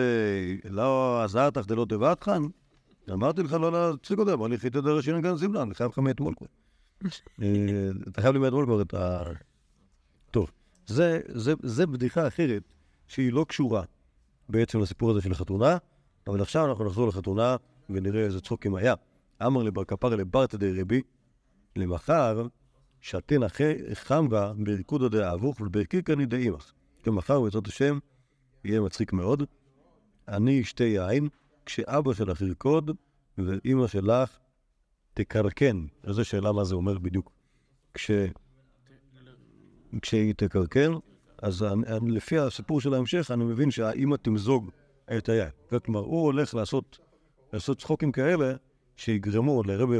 [0.64, 2.42] לא עזרתך דלא תבעתכן?
[3.12, 6.34] אמרתי לך לא להציג אותה, אמר לי חיטה דרסינה גם זימלה, אני חייב לך מאתמול
[6.34, 6.46] כבר.
[7.42, 9.22] אה, אתה חייב לי מאתמול כבר את ה...
[10.30, 10.50] טוב,
[10.86, 12.62] זה, זה, זה בדיחה אחרת
[13.08, 13.82] שהיא לא קשורה
[14.48, 15.76] בעצם לסיפור הזה של החתונה,
[16.26, 17.56] אבל עכשיו אנחנו נחזור לחתונה
[17.90, 18.94] ונראה איזה צחוקים היה.
[19.46, 21.02] אמר לבר כפר לברתא דרבי,
[21.76, 22.46] למחר
[23.00, 26.72] שתן אחי חמבה בריקודא דאבוך וברכיקני דאימך.
[27.02, 27.98] כמחר בעזרת השם
[28.64, 29.42] יהיה מצחיק מאוד.
[30.28, 31.28] אני אשתה יין,
[31.70, 32.90] כשאבא שלך ירקוד
[33.38, 34.38] ואימא שלך
[35.14, 35.86] תקרקן.
[36.06, 37.32] איזו שאלה מה זה אומר בדיוק.
[37.94, 38.10] כש...
[40.02, 40.98] כשהיא תקרקר,
[41.42, 44.70] אז אני, לפי הסיפור של ההמשך, אני מבין שהאימא תמזוג
[45.16, 45.48] את היין.
[45.84, 46.98] כלומר, הוא הולך לעשות,
[47.52, 48.54] לעשות צחוקים כאלה,
[48.96, 49.98] שיגרמו לרבי,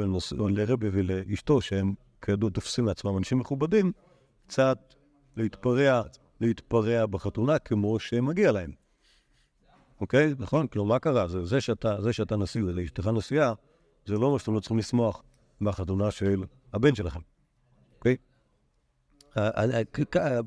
[0.48, 3.92] לרבי ולאשתו, שהם כידוע תופסים לעצמם אנשים מכובדים,
[4.46, 4.94] קצת
[5.36, 6.02] להתפרע,
[6.40, 8.79] להתפרע בחתונה כמו שמגיע להם.
[10.00, 10.34] אוקיי?
[10.38, 10.66] נכון?
[10.66, 11.28] כלומר, מה קרה?
[11.28, 13.52] זה, זה, שאתה, זה שאתה נשיא ולאשתך נשיאה,
[14.06, 15.22] זה לא אומר שאתם לא צריכים לשמוח
[15.60, 17.20] מהחתונה של הבן שלכם.
[17.98, 18.16] אוקיי?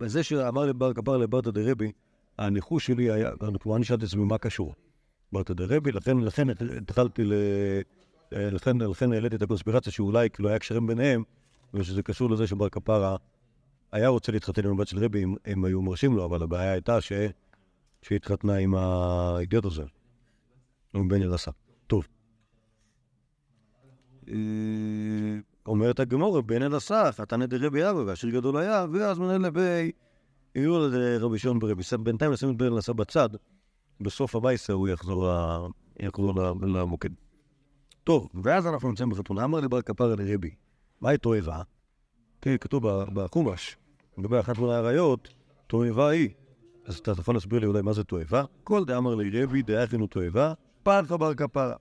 [0.05, 1.91] זה שאמר לי בר כפר לברתא דרבי,
[2.37, 4.73] הניחוש שלי היה, כלומר אני שאלתי את עצמי מה קשור.
[5.31, 7.33] ברתא דרבי, לכן, לכן התחלתי ל...
[8.31, 11.23] לכן, לכן העליתי את הקונספירציה שאולי כאילו היה קשרים ביניהם,
[11.73, 13.15] ושזה קשור לזה שבר כפרה
[13.91, 17.01] היה רוצה להתחתן עם הבת של רבי אם הם היו מרשים לו, אבל הבעיה הייתה
[17.01, 17.11] ש...
[18.03, 19.83] שהתחתנה עם האידיוט הזה,
[20.93, 21.51] עם בן ירסה.
[21.87, 22.07] טוב.
[24.27, 24.33] אה,
[25.65, 29.91] אומרת הגמורה, בן אלעשה, חתן את רבי אבא, והשיר גדול היה, ואז מנהל לבי,
[30.55, 31.83] יהיו לרבי שמעון ברבי.
[31.83, 33.29] ס- בינתיים נשים את בן אלעשה בצד,
[34.01, 35.29] בסוף הבייסה הוא יחזור,
[36.61, 37.09] למוקד.
[38.03, 40.55] טוב, ואז אנחנו נמצאים בחתונה, אמר לי בר כפרה לרבי,
[41.01, 41.61] מה היא תועבה?
[42.41, 43.77] כי כתוב בחומש,
[44.17, 45.29] לגבי אחת מן האריות,
[45.67, 46.29] תועבה היא.
[46.85, 48.43] אז אתה יכול להסביר לי אולי מה זה תועבה?
[48.63, 51.75] כל דאמר לי רבי, דאכינו תועבה, פרחה בר כפרה.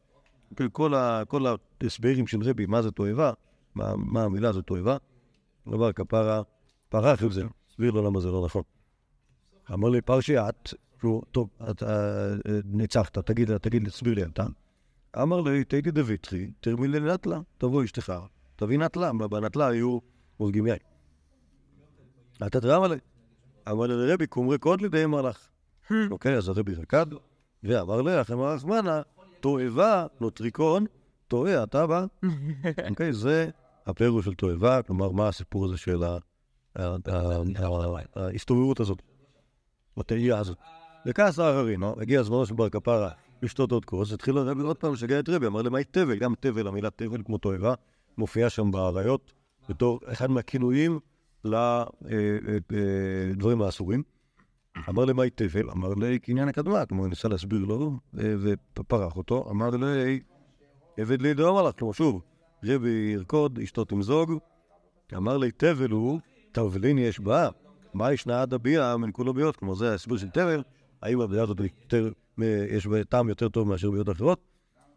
[0.72, 1.46] כל-
[1.82, 3.32] ההסברים של רבי, מה זה תועבה,
[3.74, 4.96] מה, מה המילה הזאת תועבה,
[5.68, 6.42] דבר כפרה,
[6.88, 8.62] פרח את זה, הסביר לו למה זה לא נכון.
[9.72, 11.86] אמר לי פרשיית, שהוא, טוב, אתה
[12.46, 14.46] אה, ניצחת, תגיד, תגיד, תסביר לי אתה.
[15.22, 18.12] אמר לי, תהייתי דויטרי, תרמי לי נטלה, תבוא אשתך,
[18.56, 19.98] תביא נטלה, בנטלה היו
[20.40, 20.78] מוזגים יין.
[22.46, 22.96] אתה תרם עלי.
[23.70, 25.48] אמר לי לרבי, קומרי קוד לידי מלאך.
[26.10, 27.06] אוקיי, אז הרבי רקד,
[27.62, 29.02] ואמר לך, אמר רחמנה,
[29.40, 30.86] תועבה, נוטריקון,
[31.28, 32.04] טועה, אתה בא.
[32.90, 33.50] אוקיי, זה
[33.86, 36.02] הפירוש של תועבה, כלומר, מה הסיפור הזה של
[38.16, 39.02] ההסתובבות הזאת,
[39.96, 40.58] התהייה הזאת.
[41.06, 43.10] וכעס האחרינו, הגיע זמנו של בר כפרה
[43.42, 46.18] לשתות עוד כוס, התחיל הרבי עוד פעם לשגע את רבי, אמר למה היא תבל?
[46.18, 47.74] גם תבל, המילה תבל כמו תועבה,
[48.18, 49.32] מופיעה שם באריות
[49.68, 51.00] בתור אחד מהכינויים
[53.30, 54.02] לדברים האסורים.
[54.88, 55.70] אמר לי, מה היא תבל?
[55.70, 58.34] אמר לי, קניין הקדמה, כלומר, ניסה להסביר לו, אה,
[58.78, 59.50] ופרח אותו.
[59.50, 60.20] אמר לי,
[60.96, 62.22] עבד לי דרום עליך, כלומר, שוב,
[62.64, 64.32] רבי ירקוד, אשתו תמזוג.
[65.16, 66.20] אמר לי, תבל הוא,
[66.52, 67.48] תבלין יש בה,
[67.94, 69.56] מה ישנה עד הביאה מן כולו ביות?
[69.56, 70.62] כלומר, זה ההסבר של תבל,
[71.02, 72.12] האם הבעיה הזאת יותר,
[72.68, 74.40] יש בה טעם יותר טוב מאשר ביות אחרות?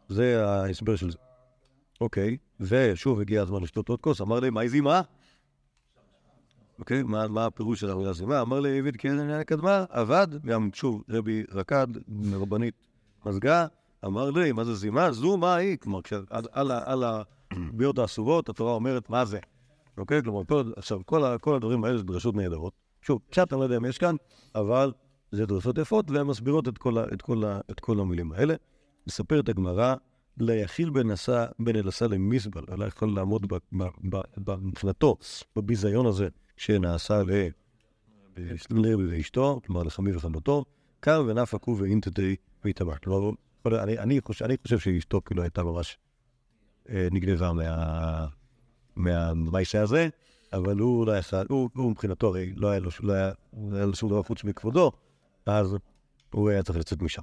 [0.10, 1.18] זה ההסבר של זה.
[2.02, 5.02] אוקיי, ושוב הגיע הזמן לשתות עוד כוס, אמר לי, מה היא זימה?
[6.80, 7.04] אוקיי?
[7.04, 8.42] מה, מה הפירוש של המילה זימה?
[8.42, 11.88] אמר לי עביד כי עדן קדמה, עבד, גם שוב, רבי רקד,
[12.34, 12.74] רבנית
[13.26, 13.66] מזגה,
[14.06, 15.12] אמר לי, מה זה זימה?
[15.12, 15.78] זו מה היא?
[15.78, 17.04] כלומר, על- על ה- על
[17.52, 19.40] הביאות האסורות, התורה אומרת, מה זה?
[19.98, 20.24] אוקיי?
[20.24, 20.42] כלומר,
[20.76, 22.74] עכשיו, כל, הדברים האלה זה דרשות נהדרות.
[23.02, 24.16] שוב, קצת אני לא יודע אם יש כאן,
[24.56, 24.92] אבל
[25.32, 28.56] זה דרשות יפות, והן מסבירות את כל, את, כל את כל המילים האלה.
[29.08, 29.96] מספרת הגמרא,
[30.38, 33.46] ליחיל בן עשה, בן אלעשה למזבל, אלא יכול לעמוד
[34.62, 35.18] מבחינתו,
[35.56, 37.50] בביזיון הזה שנעשה ל-
[38.70, 40.66] לרבי ואשתו, כלומר לחמי וחמותו,
[41.00, 42.96] קם ונפקו ואינטדי ויטמע.
[42.98, 43.32] כלומר,
[43.64, 45.98] כל- אני, אני, חושב, אני חושב שאשתו כאילו הייתה ממש
[46.90, 48.28] אה, נגנבה מה,
[48.96, 50.10] מהמייסה הזה,
[50.54, 54.44] אבל הוא לא יכל, הוא, מבחינתו הרי לא לא לא היה לו שום דבר חוץ
[54.44, 54.92] מכבודו,
[55.46, 55.76] אז
[56.34, 57.22] הוא היה צריך לצאת משם.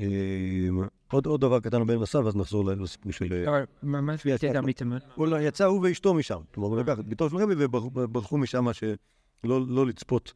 [0.00, 3.44] אה, עוד, עוד דבר קטן בין מסע, ואז נחזור לסיפור של...
[3.48, 4.98] אבל ממש יצא גם להתאמן.
[5.14, 6.40] הוא לא- יצא הוא ואשתו משם.
[6.54, 10.32] כלומר, הוא לקח את ביתו של רבי וברחו משם שלא לא לצפות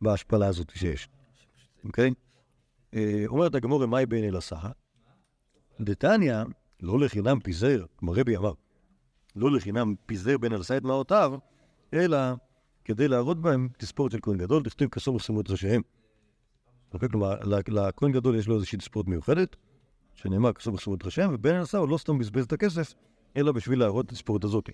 [0.00, 1.08] בהשפלה הזאת שיש.
[1.84, 2.14] אוקיי?
[2.94, 4.70] אה, אומרת הגמורה, מאי בין אל הסחה?
[5.80, 6.42] דתניא,
[6.82, 8.52] לא לחינם פיזר, כמו רבי אמר,
[9.36, 11.32] לא לחינם פיזר בן אלסה את מעותיו,
[11.94, 12.18] אלא
[12.84, 15.82] כדי להראות בהם תספורת של כהן גדול, תכתיב כסור ושמו את ראשיהם.
[16.94, 17.08] אוקיי?
[17.08, 17.34] כלומר,
[17.68, 19.56] לכהן גדול יש לו איזושהי תספורת מיוחדת,
[20.14, 22.94] שנאמר ושמו את ראשיהם, ובן אלסה הוא לא סתם בזבז את הכסף,
[23.36, 24.70] אלא בשביל להראות את התספורת הזאת.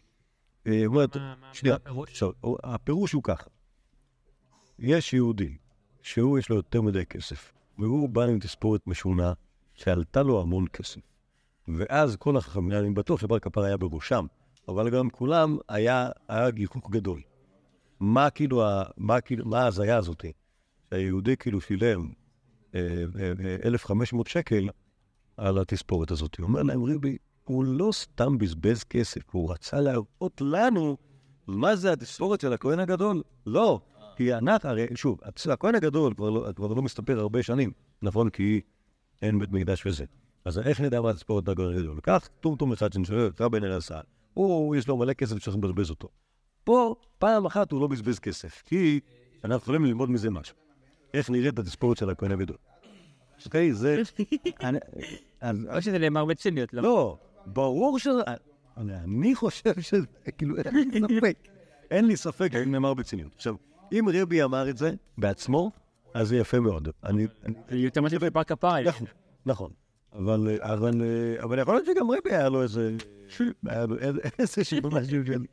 [0.66, 0.84] אה,
[1.52, 1.76] שנייה,
[2.64, 3.46] הפירוש הוא ככה,
[4.78, 5.56] יש יהודי
[6.02, 9.32] שהוא יש לו יותר מדי כסף, והוא בא עם תספורת משונה
[9.74, 11.00] שעלתה לו המון כסף.
[11.68, 14.26] ואז כל החכמים, אני בטוח שבר כפר היה בראשם,
[14.68, 17.20] אבל גם כולם היה, היה גיחוך גדול.
[18.00, 18.62] מה כאילו,
[18.96, 20.32] מה כאילו, מה ההזיה הזאתי?
[20.90, 22.08] שהיהודי כאילו שילם
[22.74, 22.80] אה,
[23.20, 24.68] אה, אה, 1,500 שקל
[25.36, 26.36] על התספורת הזאת.
[26.38, 30.96] הוא אומר להם, ריבי, הוא לא סתם בזבז כסף, הוא רצה להראות לנו
[31.46, 33.22] מה זה התספורת של הכהן הגדול.
[33.46, 33.80] לא,
[34.16, 35.18] כי אנחנו, הרי שוב,
[35.52, 37.72] הכהן הגדול כבר לא, כבר לא מסתפר הרבה שנים,
[38.02, 38.30] נכון?
[38.30, 38.60] כי
[39.22, 40.04] אין בית מקדש וזה.
[40.44, 42.00] אז איך נדע מה התספורת של הכהן הגדול?
[42.00, 44.00] קח טומטום אחד שנשאר, קרא בן אלעשה,
[44.34, 46.08] הוא, יש לו מלא כסף שצריך לבזבז אותו.
[46.64, 49.00] פה, פעם אחת הוא לא בזבז כסף, כי
[49.44, 50.56] אנחנו יכולים ללמוד מזה משהו.
[51.14, 52.56] איך נראית התספורת של הכהן הגדול.
[53.46, 54.02] אוקיי, זה...
[55.74, 56.82] או שזה נאמר בציניות, לא?
[56.82, 58.20] לא, ברור שזה...
[58.76, 60.06] אני- אני חושב שזה,
[60.38, 61.36] כאילו, אין לי ספק.
[61.90, 63.34] אין לי ספק שזה נאמר בציניות.
[63.34, 63.54] עכשיו,
[63.92, 65.70] אם רבי אמר את זה בעצמו,
[66.14, 66.88] אז זה יפה מאוד.
[67.04, 67.26] אני...
[67.70, 68.80] יותר מתאים לבר כפרה.
[68.82, 69.06] נכון,
[69.46, 69.70] נכון.
[70.12, 71.02] אבל, אבל,
[71.42, 72.96] אבל יכול להיות שגם רבי היה לו איזה...
[74.38, 75.44] איזה- שיבול משהו של...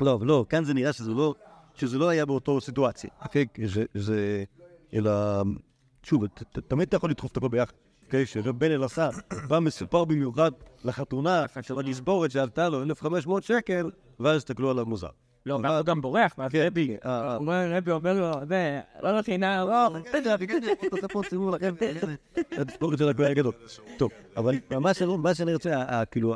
[0.00, 1.34] לא, לא, כאן זה נראה שזה לא,
[1.80, 3.10] שזה לא היה באותו סיטואציה.
[3.22, 3.46] אוקיי?
[3.64, 4.44] זה, זה,
[4.94, 5.42] אלא,
[6.02, 6.24] שוב,
[6.68, 7.72] תמיד אתה יכול לדחוף את הכל ביחד.
[8.04, 8.26] אוקיי?
[8.26, 9.08] שרב בן אלעשה
[9.48, 10.50] בא מסופר במיוחד
[10.84, 11.44] לחתונה,
[11.76, 13.90] בגזבורת שעלתה לו 1,500 שקל,
[14.20, 15.08] ואז הסתכלו עליו מוזר.
[15.46, 17.36] לא, ואז הוא גם בורח, ואז כן, רבי, אה, אה.
[17.36, 20.54] אומר, רבי אומר לו, זה, לא לחינם, לא, רגע, רגע,
[20.90, 21.74] תוספות סיבוב לכם,
[22.52, 23.52] התספורת של הכהן הגדול.
[23.98, 24.54] טוב, אבל
[25.20, 26.34] מה שאני- רוצה, כאילו,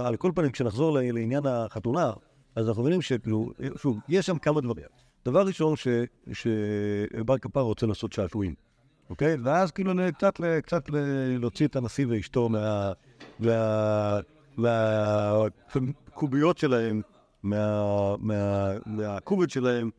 [0.00, 2.12] על כל פנים, כשנחזור לעניין החתונה,
[2.56, 4.84] אז אנחנו מבינים שכאילו, שוב, יש שם כמה דברים.
[5.24, 5.88] דבר ראשון, ש-
[6.32, 8.54] שבר כפר רוצה לעשות שעשועים,
[9.10, 9.36] אוקיי?
[9.44, 10.84] ואז כאילו קצת קצת
[11.38, 12.92] להוציא את הנשיא ואשתו מה-
[13.38, 14.18] מה-
[14.56, 17.00] מהקוביות שלהם,
[17.42, 19.90] מה- מה- מהקוביות שלהם,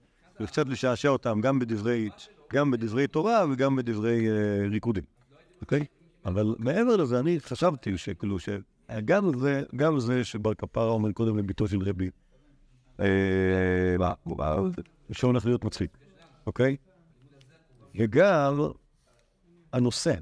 [0.41, 2.09] וקצת לשעשע אותם גם בדברי,
[2.53, 4.33] גם בדברי תורה וגם בדברי אה,
[4.69, 5.03] ריקודים,
[5.61, 5.85] אוקיי?
[6.25, 11.67] אבל מעבר לזה, אני חשבתי שכאילו, שגם זה, גם זה שבר כפרה אומר קודם לביתו
[11.67, 12.09] של רבי,
[13.03, 14.55] אה, מה, מה,
[15.11, 15.97] שהולך להיות מצחיק,
[16.45, 16.75] אוקיי?
[17.95, 18.61] וגם
[19.73, 20.13] הנושא.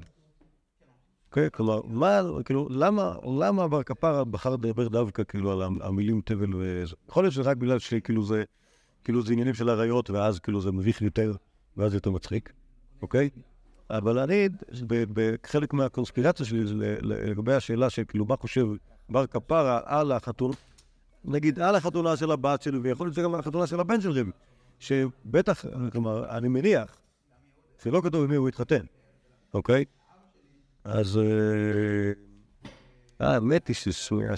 [1.32, 1.50] אוקיי?
[1.52, 6.96] כלומר, מה, כאילו, למה, למה בר כפרה בחר לדבר דווקא כאילו על המילים תבל וזה?
[7.08, 8.44] יכול להיות שזה רק בגלל שכאילו זה,
[9.04, 11.32] כאילו זה עניינים של עריות, ואז כאילו זה מביך יותר,
[11.76, 12.52] ואז יותר מצחיק,
[13.02, 13.30] אוקיי?
[13.90, 14.48] אבל אני,
[14.88, 16.60] בחלק מהקונספירציה שלי
[17.02, 18.66] לגבי השאלה של כאילו, מה חושב
[19.08, 20.54] בר כפרה על החתונה,
[21.24, 24.30] נגיד, על החתונה של הבת שלי, ויכול להיות שגם על החתונה של הבן של רבי,
[24.78, 27.00] שבטח, כלומר, אני מניח,
[27.82, 28.84] שלא כתוב עם מי הוא התחתן,
[29.54, 29.84] אוקיי?
[30.84, 32.12] אז אה,
[33.18, 34.32] האמת היא שסויה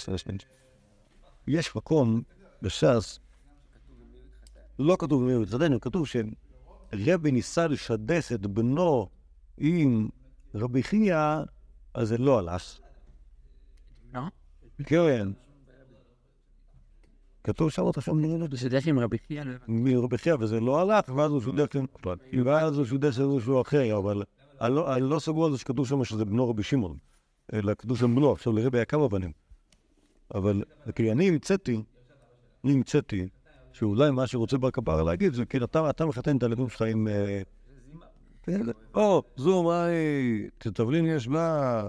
[1.46, 2.22] יש מקום
[2.62, 3.18] בש"ס,
[4.78, 9.08] לא כתוב במי הוא התחתן, כתוב שרבי ניסה לשדך את בנו
[9.58, 10.08] עם
[10.54, 11.36] רבי חייא,
[11.94, 12.78] אז זה לא הלך.
[14.14, 14.20] לא?
[14.84, 15.28] כן.
[17.44, 18.56] כתוב שם אותה שם נראה לי.
[18.56, 19.52] זה יודע שעם רבי חייא, לא.
[19.68, 21.66] מרבי חייא, וזה לא הלך, ואז הוא שודך,
[22.44, 24.22] ואז הוא שודך איזשהו אחר, אבל
[24.60, 26.96] אני לא- אני לא סגור על זה שכתוב שם שזה בנו רבי שמעון,
[27.52, 29.32] אלא כתוב שם בנו, עכשיו לרבי היה כמה בנים.
[30.34, 30.62] אבל
[30.94, 31.82] כאילו אני המצאתי
[32.64, 33.28] אני המצאתי
[33.72, 37.08] שאולי מה שרוצה בר כפרה להגיד זה כאילו אתה, מחתן את הילדים שלך עם...
[37.08, 37.42] אה,
[38.94, 41.82] או, זו מה היא, תבלין יש בה,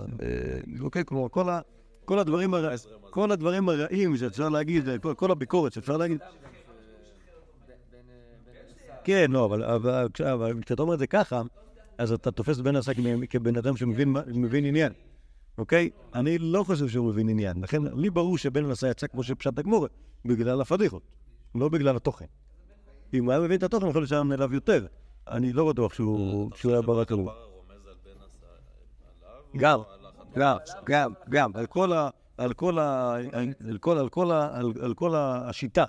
[0.82, 1.60] אוקיי, כלומר כל, ה,
[2.06, 2.70] כל, הדברים הר,
[3.10, 6.18] כל הדברים הרעים שאפשר להגיד, אה, כל, כל הביקורת שאפשר להגיד.
[9.04, 11.42] כן, לא, אבל, אבל, כש- אבל כשאתה אומר את זה ככה,
[11.98, 12.96] אז אתה תופס בן עסק
[13.30, 14.94] כבן אדם שמבין עניין,
[15.58, 15.90] אוקיי?
[16.14, 19.88] אני לא חושב שהוא מבין עניין, לכן לי ברור שבן עשה יצא כמו שפשט הגמורה,
[20.26, 21.02] בגלל הפדיחות,
[21.56, 22.26] לא בגלל התוכן.
[23.14, 24.86] אם הוא היה מבין את התוכן, יכול להיות שהיה אליו יותר.
[25.28, 27.12] אני לא בטוח שהוא היה ברק.
[29.58, 29.80] גם,
[30.86, 31.52] גם, גם,
[34.78, 35.86] על כל השיטה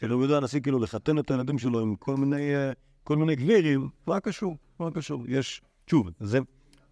[0.00, 2.72] של רבי יהודה הנשיא, כאילו לחתן את הילדים שלו עם כל מיני, אה,
[3.04, 4.56] כל מיני גבירים, מה קשור?
[4.78, 5.24] מה קשור?
[5.28, 6.38] יש, שוב, זה,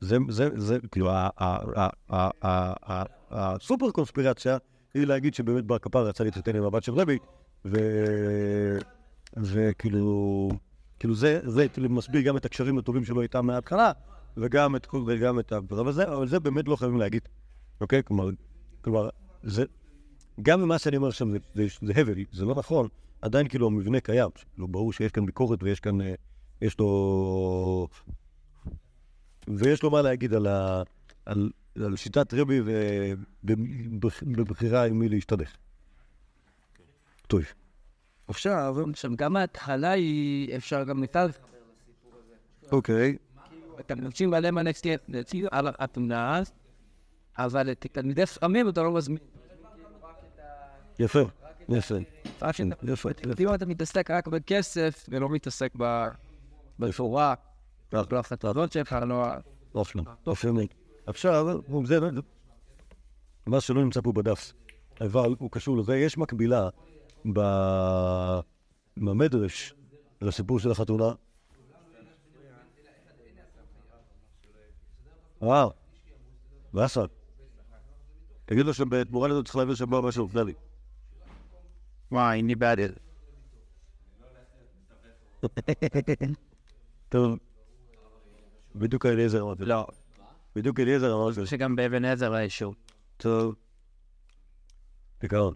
[0.00, 1.10] זה, זה, זה, כאילו,
[3.30, 4.56] הסופר קונספירציה
[4.94, 7.18] היא להגיד שבאמת בר כפר רצה להתחתן עם הבת של רבי,
[7.64, 7.76] ו...
[9.36, 10.48] וכאילו,
[10.98, 13.92] כאילו זה, זה כאילו מסביר גם את הקשרים הטובים שלו איתם מההתחלה,
[14.40, 15.56] וגם את כל, וגם את ה...
[15.56, 17.22] אבל זה, אבל זה באמת לא חייבים להגיד,
[17.80, 18.02] אוקיי?
[18.04, 18.30] כלומר,
[18.80, 19.08] כלומר,
[19.42, 19.64] זה,
[20.42, 22.88] גם ממה שאני אומר עכשיו זה, זה, זה הבל, זה לא נכון,
[23.22, 26.14] עדיין כאילו המבנה קיים, כאילו ברור שיש כאן ביקורת ויש כאן, אה,
[26.62, 27.88] יש לו,
[29.48, 30.82] ויש לו מה להגיד על, ה,
[31.26, 31.50] על,
[31.84, 32.60] על שיטת רבי
[33.44, 35.56] ובבחירה עם מי להשתדך.
[37.26, 37.42] טוב.
[38.28, 41.30] עכשיו, עכשיו, גם ההתחלה היא, אפשר גם לפעול,
[42.72, 43.16] אוקיי,
[43.80, 44.96] אתה מבקשים עליהם הנקסטי
[45.50, 46.42] על התמונה,
[47.38, 49.18] אבל תלמידי חכמים אתה לא מזמין.
[50.98, 51.18] יפה,
[51.68, 51.94] יפה.
[52.52, 53.08] שאתה- יפה,
[53.40, 55.72] אם אתה מתעסק רק בכסף ולא מתעסק
[56.78, 57.34] בתורה,
[57.92, 59.26] בהחלטות שלך, לא...
[59.74, 60.66] אופלם, יפה מאוד.
[61.06, 61.46] עכשיו,
[61.84, 61.98] זה
[63.46, 64.52] מה שלא נמצא פה בדף,
[65.00, 66.68] אבל הוא קשור לזה, יש מקבילה
[68.96, 69.74] במדרש
[70.22, 71.12] לסיפור של החתונה.
[75.42, 75.66] אה,
[76.72, 77.06] באסל.
[78.44, 80.54] תגיד לו שבתמורה לזה צריך להעביר שבוע של כללי.
[82.12, 82.94] וואי, אני בעד זה.
[87.08, 87.38] טוב,
[88.74, 89.64] בדיוק אליעזר אמרתי.
[89.64, 89.86] לא,
[90.56, 91.46] בדיוק אליעזר אמרתי.
[91.46, 92.74] שגם באבן עזר היה אישור.
[93.16, 93.54] טוב.
[95.20, 95.54] בעיקרון.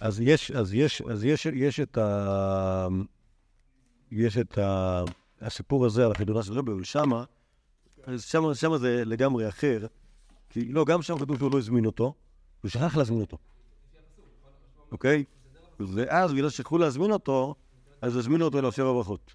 [0.00, 2.88] אז יש, אז יש, אז יש, יש את ה...
[4.10, 5.02] יש את ה...
[5.40, 7.24] הסיפור הזה על החתונה של רבי, ושמה,
[8.18, 9.86] שמה, שמה זה לגמרי אחר,
[10.50, 12.14] כי לא, גם שם כתוב שהוא לא הזמין אותו,
[12.62, 13.38] הוא שכח להזמין אותו,
[14.92, 15.24] אוקיי?
[15.80, 17.54] ואז בגלל ששכחו להזמין אותו,
[18.02, 19.34] אז הזמינו אותו אליו שבע ברכות,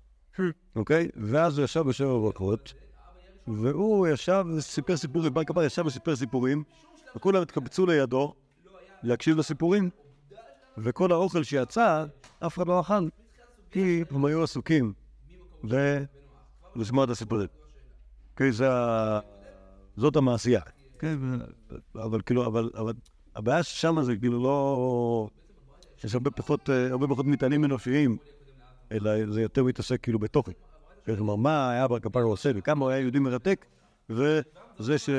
[0.75, 1.09] אוקיי?
[1.15, 2.73] ואז הוא ישב בשבע ברכות,
[3.47, 6.63] והוא ישב וסיפר סיפורים, בר כפר ישב וסיפר סיפורים,
[7.15, 8.33] וכולם התקבצו לידו
[9.03, 9.89] להקשיב לסיפורים,
[10.77, 12.05] וכל האוכל שיצא,
[12.39, 13.07] אף אחד לא אכל,
[13.71, 14.93] כי הם היו עסוקים
[16.75, 17.47] לשמוע את הסיפורים.
[18.35, 18.67] כי זה.
[19.97, 20.61] זאת המעשייה.
[20.99, 21.17] כן,
[21.95, 22.93] אבל כאילו, אבל, אבל
[23.35, 25.27] הבעיה ששם זה כאילו לא...
[26.03, 28.17] יש הרבה פחות, אה, הרבה פחות מטענים אנושיים,
[28.91, 30.51] אלא זה יותר מתעסק כאילו בתוכן.
[31.05, 33.65] כלומר, מה היה בר כפר עושה, וכמה הוא היה יהודי מרתק,
[34.09, 35.09] וזה ש...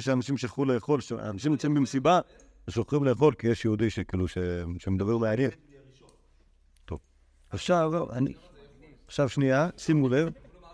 [0.00, 2.20] שאנשים שכחו לאכול, שאנשים נמצאים במסיבה,
[2.68, 4.38] ושוכחים לאכול כי יש יהודי שכאילו, ש...
[4.78, 5.50] שמדבר מעניין.
[6.84, 6.98] טוב.
[7.50, 8.34] עכשיו, אני...
[9.06, 10.32] עכשיו שנייה, שימו לב,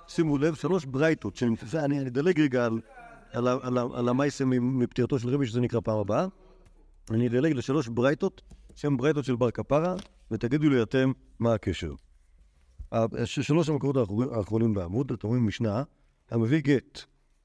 [0.08, 2.68] שימו לב, שלוש ברייתות, שנמצא, אני אני אדלג רגע
[3.32, 6.26] על, המייסם מפטירתו של רבי, שזה נקרא פעם הבאה.
[7.10, 8.42] אני אדלג לשלוש ברייתות,
[8.74, 9.94] שהן ברייתות של בר כפרה,
[10.30, 11.92] ותגידו לי אתם מה הקשר.
[13.24, 13.96] שלוש המקורות
[14.32, 15.82] האחרונים- בעמוד, אתם רואים משנה,
[16.30, 17.00] המביא גט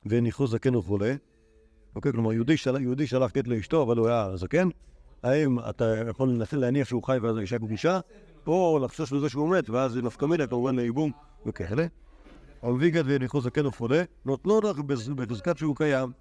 [0.05, 1.15] והניחו זקן וחולה,
[1.95, 2.81] אוקיי, כלומר יהודי, של...
[2.81, 4.69] יהודי שלח גט לאשתו, אבל הוא היה זקן,
[5.23, 7.99] האם אתה יכול לנסות להניח שהוא חי ואז האישה גרושה,
[8.47, 11.11] או לחשוש מזה שהוא מת, ואז נפקא מינה כמובן לייבום
[11.45, 11.85] וכאלה.
[12.63, 16.11] המביא גט והניחו זקן וחולה, נותנו לך בז- בחזקת שהוא קיים,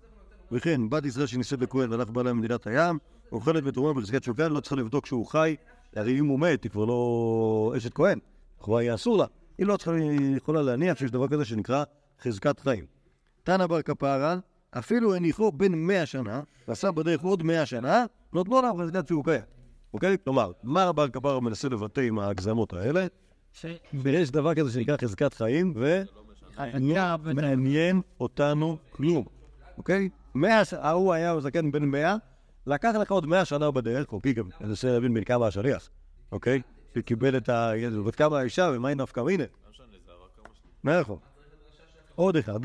[0.52, 2.98] וכן, בת ישראל שנישאת לכהן והלך בעלה ממדינת הים,
[3.32, 5.56] אוכלת בתרומה בחזקת שהוא קיים, לא צריכה לבדוק שהוא חי,
[5.96, 8.18] הרי אם הוא מת, היא כבר לא אשת כהן,
[8.60, 9.26] לכאורה יהיה אסור לה.
[9.58, 11.84] היא לא צריכה, היא יכולה להניח שיש דבר כזה שנקרא
[12.22, 12.84] חזקת חיים.
[13.44, 14.36] תנא בר כפרה,
[14.70, 19.42] אפילו הניחו בן מאה שנה, ועשה בדרך עוד מאה שנה, נותנו לה חזקת שהוא קיים.
[19.94, 20.16] אוקיי?
[20.24, 23.06] כלומר, מה בר כפרה מנסה לבטא עם ההגזמות האלה?
[23.94, 25.74] ויש דבר כזה שנקרא חזקת חיים,
[27.22, 29.24] ומעניין אותנו כלום.
[29.78, 30.08] אוקיי?
[30.34, 32.16] מאה, ההוא היה זקן בן מאה,
[32.66, 35.90] לקח לך עוד מאה שנה בדרך, אוקיי, גם ננסה להבין בן כמה השליח,
[36.32, 36.62] אוקיי?
[36.94, 37.72] שקיבל את ה...
[38.06, 39.44] בת כמה האישה ומה היא נפקא מינה.
[40.84, 41.18] נכון.
[42.14, 42.60] עוד אחד,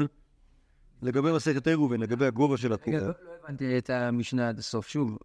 [1.02, 2.98] לגבי מסכת עירובין, לגבי הגובה של התקופה.
[2.98, 3.14] לא לא
[3.44, 5.18] הבנתי את המשנה עד הסוף, שוב.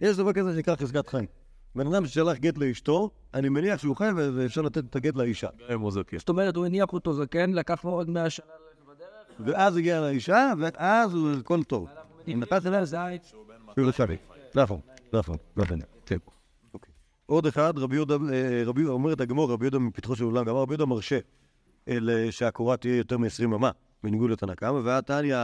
[0.00, 1.41] יש דבר כזה שנקרא חזקת חיים.
[1.74, 5.48] בן אדם ששלח גט לאשתו, אני מניח שהוא חי ואפשר לתת את הגט לאישה.
[5.68, 6.18] גם אם הוא זקן.
[6.18, 8.46] זאת אומרת, הוא הניח אותו זקן, לקח לו עוד 100 שנה
[8.88, 9.08] בדרך.
[9.58, 11.88] ואז הגיע לאישה, ואז הוא- הכל טוב.
[12.28, 13.44] אם נתת לה זית, שהוא
[13.76, 14.14] לא שווה.
[14.54, 14.80] נכון,
[15.12, 15.78] נכון, נכון.
[17.26, 20.72] עוד אחד, רבי יהודה, אה, רבי אומרת הגמור, רבי יהודה מפתחו של עולם, גם רבי
[20.74, 21.18] יהודה מרשה
[21.88, 23.70] אל- שהקורה תהיה יותר מ-20 אמה,
[24.04, 25.36] בניגוד לתנא קמא, והתניא,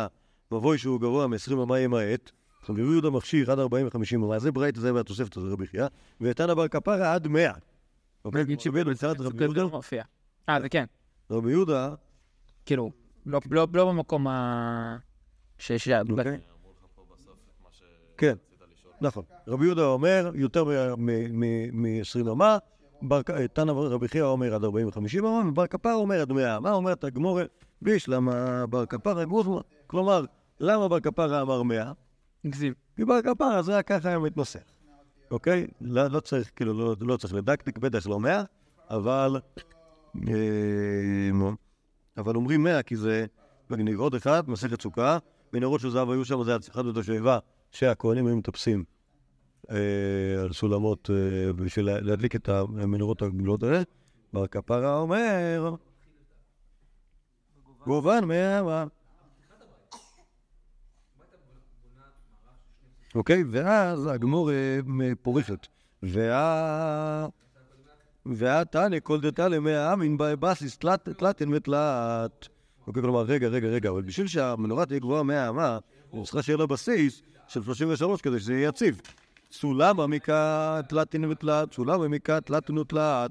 [0.53, 2.31] מבוי שהוא גבוה מ-20 אמה ימעט,
[2.70, 5.86] רבי יהודה מכשיר עד 40 ו-50 אמה, זה ברייתא, זה מהתוספת הזה רבי חייא,
[6.20, 7.52] ותנא בר כפרה עד 100.
[8.24, 9.80] אוקיי, נגיד שבין מצד רבי יהודה, לא.
[10.48, 10.84] אה, זה כן.
[11.30, 11.94] רבי יהודה,
[12.66, 12.90] כאילו,
[13.26, 14.96] לא- לא לא במקום ה...
[15.58, 15.88] שיש...
[15.88, 16.38] אוקיי?
[18.16, 18.36] כן,
[19.00, 19.24] נכון.
[19.48, 20.64] רבי יהודה אומר יותר
[20.98, 22.58] מ-20 אמה,
[23.52, 27.04] תנא רבי חייא אומר עד 40 ו-50 אמה, ובר כפר אומר עד 100 אמה, אומרת
[27.04, 27.44] הגמורה,
[27.82, 29.60] ביש, למה בר כפר גוזמה?
[29.86, 30.24] כלומר,
[30.60, 31.92] למה בר כפר אמר 100?
[32.45, 32.72] הגזים.
[32.97, 34.61] כי בר כפר זה היה ככה היה מתנסח,
[35.30, 35.66] אוקיי?
[35.80, 38.43] לא, לא צריך, כאילו, לא, לא צריך לדקדק, בטח לא 100,
[38.91, 39.36] אבל...
[40.28, 41.30] אה,
[42.16, 43.26] אבל אומרים 100 כי זה.
[43.97, 45.18] עוד אחד, מסכת סוכה,
[45.53, 47.39] מנהרות של זהב היו שם, זה הצלחת בתושבה
[47.70, 48.84] שהכהנים היו מטפסים
[49.70, 49.76] אה,
[50.43, 53.82] על סולמות אה, בשביל לה- להדליק את המנהרות הגדולות האלה.
[54.32, 55.74] בר כפרה אומר,
[57.86, 58.84] גובן מאה
[63.18, 63.44] אוקיי?
[63.50, 64.78] ואז הגמור אה,
[65.22, 65.66] פורשת.
[66.02, 67.26] וה...
[68.26, 72.48] והתנא כל דתנא מאה אמין בבסיס תלת- תלתן ותלת.
[72.86, 75.78] אוקיי, כלומר, רגע, רגע, רגע, אבל בשביל שהמנורה תהיה גבוהה מאה אמה,
[76.12, 79.00] היא צריכה שיהיה לה בסיס של 33 כדי שזה יהיה יציב.
[79.52, 83.30] סולם עמיקה תלתין ותלת, סולם עמיקה תלתין ותלת.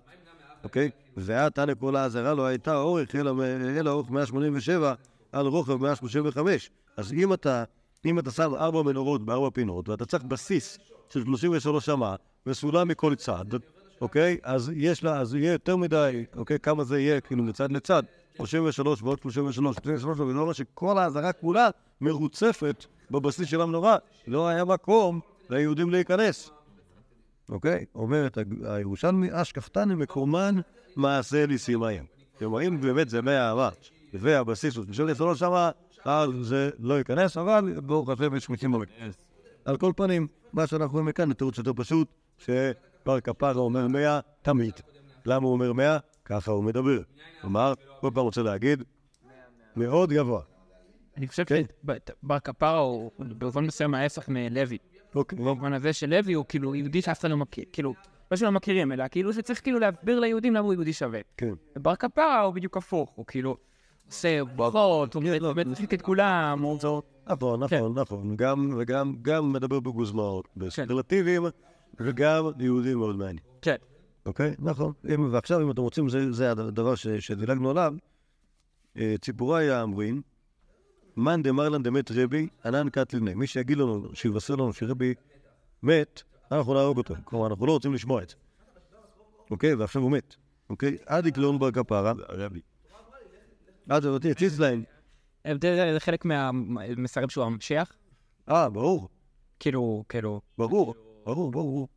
[0.64, 0.90] אוקיי?
[1.18, 4.94] והתנא כל האזהרה לא הייתה אורך, אלא אורך 187
[5.32, 6.70] על רוחב 135.
[6.98, 7.64] אז אם אתה,
[8.06, 10.78] אם אתה שם ארבע מנורות בארבע פינות, ואתה צריך בסיס
[11.10, 13.46] של 33 אמה, וסולם מכל צד,
[14.02, 14.38] אוקיי?
[14.44, 16.60] אז יש לה, אז יהיה יותר מדי, אוקיי?
[16.60, 18.04] כמה זה יהיה, כאילו, מצד לצד.
[18.38, 21.70] 33 ועוד 33, 33, וזה אומר שכל האזהרה כולה
[22.02, 23.98] מרוצפת בבסיס של המנורה.
[24.28, 25.20] לא היה מקום
[25.50, 26.52] ליהודים להיכנס.
[27.50, 27.86] אוקיי?
[27.96, 30.56] אומרת הירושלמי, אשכחתני מקומן
[30.96, 32.04] מעשה ניסימיים.
[32.40, 33.70] כלומר, אם באמת זה מאה אמה,
[34.14, 35.72] והבסיס הוא של שלוש אמה,
[36.06, 39.08] אז זה לא ייכנס, אבל ברוך השם יש מיסים במקרה.
[39.66, 44.74] על כל פנים, מה שאנחנו רואים מכאן, תירוץ יותר פשוט, שבר כפרה אומר מאה תמיד.
[45.26, 45.98] למה הוא אומר מאה?
[46.26, 47.02] ככה הוא מדבר.
[47.42, 48.84] כלומר, כל פעם רוצה להגיד,
[49.76, 50.42] מאוד גבוה.
[51.18, 51.62] אני חושב כן.
[51.84, 54.78] שבר כפרה הוא במובן מסוים ההפך מלוי.
[55.16, 55.40] אוקיי.
[55.40, 57.94] במובן הזה שלוי הוא כאילו יהודי שאף אחד לא מכיר, כאילו,
[58.32, 61.20] לא שלא מכירים, אלא כאילו שצריך כאילו להסביר ליהודים למה הוא יהודי שווה.
[61.38, 61.54] כן.
[61.76, 63.58] ובר כפרה הוא בדיוק הפוך, הוא כאילו
[64.08, 67.02] עושה ברכות, הוא באמת מצחיק את כולם, הוא...
[67.28, 68.36] נכון, נכון, נכון.
[68.36, 71.46] גם, וגם, גם מדבר בגוזמאות, בסופרלטיבים,
[72.00, 73.38] וגם יהודי מאוד מעניין.
[73.62, 73.76] כן.
[74.26, 74.56] אוקיי?
[74.60, 74.94] נכון.
[75.32, 77.94] ועכשיו, אם אתם רוצים, זה, זה הדבר ש, שדילגנו עליו.
[78.98, 80.22] אה, ציפורי האמרין,
[81.18, 83.34] מאן דמרלן דמת רבי, ענן קטליני.
[83.34, 85.14] מי שיגיד לנו, שיבשר לנו שרבי
[85.84, 87.16] מת, אנחנו נהרוג אותו.
[87.24, 88.36] כלומר, אנחנו לא רוצים לשמוע את זה.
[89.52, 89.76] אוקיי?
[89.76, 90.36] ועכשיו הוא מת.
[90.70, 90.98] אוקיי?
[91.06, 92.14] עד יקלעון בר כפרה.
[93.90, 94.84] עד זה אותי, הציץ להם.
[95.62, 97.92] זה חלק מהמסרים שהוא המשיח,
[98.50, 99.10] אה, ברור.
[99.60, 101.88] כאילו, כאילו, ברור, ברור, ברור.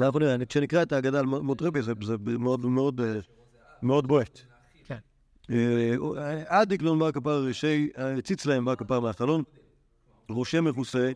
[0.00, 1.92] אנחנו נראה, כשנקרא את ההגדה על מות רבי, זה
[2.38, 3.18] מאוד מאוד אה,
[3.82, 4.40] מאוד בועט.
[4.86, 4.98] כן.
[5.50, 5.94] אה,
[6.46, 9.42] עד דקלון בר כפר ראשי, הציץ להם בר כפר מהחלון,
[10.30, 11.12] ראשי מכוסה,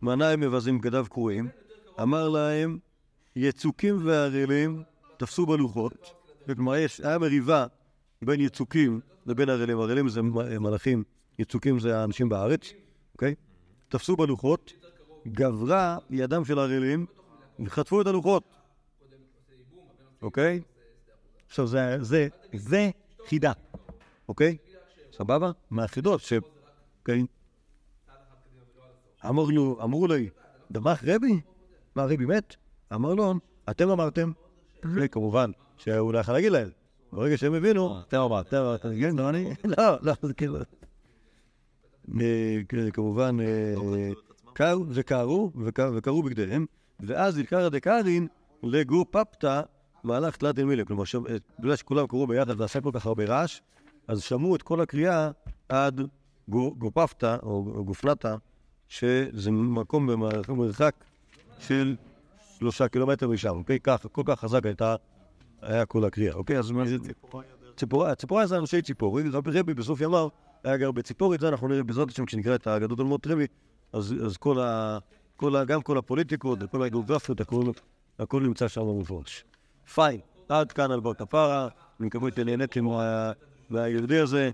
[0.00, 1.48] מעניים מבזים בגדיו קרועים,
[2.02, 2.78] אמר להם,
[3.36, 4.82] יצוקים וערלים
[5.16, 6.14] תפסו בלוחות.
[6.56, 6.72] כלומר,
[7.02, 7.66] היה מריבה
[8.22, 9.80] בין יצוקים לבין ערלים.
[9.80, 11.04] ערלים זה מ- מלאכים,
[11.38, 12.72] יצוקים זה האנשים בארץ,
[13.12, 13.34] אוקיי?
[13.88, 14.72] תפסו בלוחות,
[15.28, 17.06] גברה ידם של הערלים
[17.60, 18.42] וחטפו את הלוחות,
[20.22, 20.60] אוקיי?
[21.48, 22.90] עכשיו, זה, זה, זה
[23.26, 23.52] חידה,
[24.28, 24.56] אוקיי?
[25.12, 25.50] סבבה?
[25.70, 26.32] מהחידות ש...
[27.00, 27.26] אוקיי?
[29.28, 30.28] אמר לו, אמרו לי,
[30.70, 31.40] דמך רבי?
[31.94, 32.56] מה, רבי מת?
[32.94, 33.34] אמר לו,
[33.70, 34.32] אתם אמרתם.
[34.94, 36.68] וכמובן, שהוא לא יכול להגיד להם.
[37.12, 39.54] ברגע שהם הבינו, אתם אמרתם, אתם אמרתם, כן, לא אני?
[39.64, 40.56] לא, לא, זה כאילו...
[42.20, 42.60] אה,
[42.92, 43.74] כמובן, אה,
[44.52, 46.66] קרו וקרו, וק- וקרו בגדיהם,
[47.00, 48.26] ואז עיקרא דקרין
[48.62, 49.60] לגו פפתא
[50.04, 50.84] מהלך תלת מילה.
[50.84, 53.60] כלומר, אה, בגלל שכולם קראו ביחד ועשה כל כך הרבה רעש,
[54.08, 55.30] אז שמעו את כל הקריאה
[55.68, 56.00] עד
[56.48, 58.34] גו- גופפתא, או גופנתא,
[58.88, 60.06] שזה מקום
[60.48, 60.94] במרחק
[61.58, 61.96] של
[62.58, 63.78] שלושה קילומטר משם, אוקיי?
[64.12, 64.96] כל כך חזק הייתה,
[65.62, 66.58] היה כל הקריאה, אוקיי?
[66.58, 66.96] אז מה זה
[67.76, 68.14] ציפורי?
[68.16, 70.28] ציפורי זה אנשי ציפורי, רבי רבי בסוף ימיו
[70.64, 73.46] היה גר בציפורי, זה אנחנו נראה בעזרת השם כשנקרא את האגדות על מות רבי,
[73.92, 74.98] אז, כל ה,
[75.36, 77.62] כל ה, גם כל הפוליטיקות וכל הגיאוגרפיות, הכל,
[78.18, 79.44] הכל נמצא שם במפורש.
[79.94, 81.68] פיין, עד כאן על בר כפרה,
[82.00, 82.84] אני מקווה שנהניתם
[83.70, 84.50] מהיהודי הזה,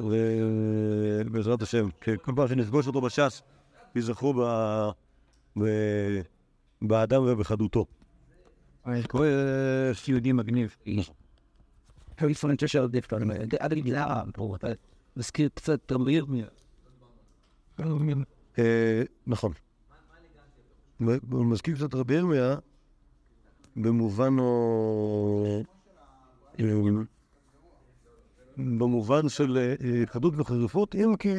[0.00, 1.88] ובעזרת השם,
[2.22, 3.42] כל פעם שנפגוש אותו בש"ס,
[5.58, 6.20] ב-
[6.82, 7.86] באדם ובחדותו.
[10.08, 10.76] יהודי מגניב.
[12.20, 14.22] לפעמים שיש הרבה דברים, עד המילה,
[15.16, 15.92] מזכיר קצת.
[18.58, 19.52] אה, נכון.
[21.30, 22.56] מזכיר קצת רבי ירמיה
[23.76, 25.62] במובן או...
[28.56, 31.34] במובן של אה, חדות וחריפות, אם כי,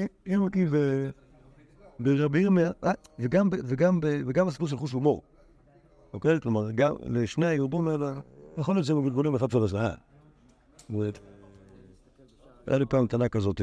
[2.00, 5.22] ברבי ירמיה, אה, וגם, ב- וגם, ב- וגם הסיפור של חוש הומור.
[6.16, 6.40] אוקיי?
[6.42, 8.14] כלומר, גם לשני היהודים האלה,
[8.58, 9.80] יכול להיות שהם מתגולים אחד של השני.
[12.68, 13.62] היה לי פעם טענה כזאת.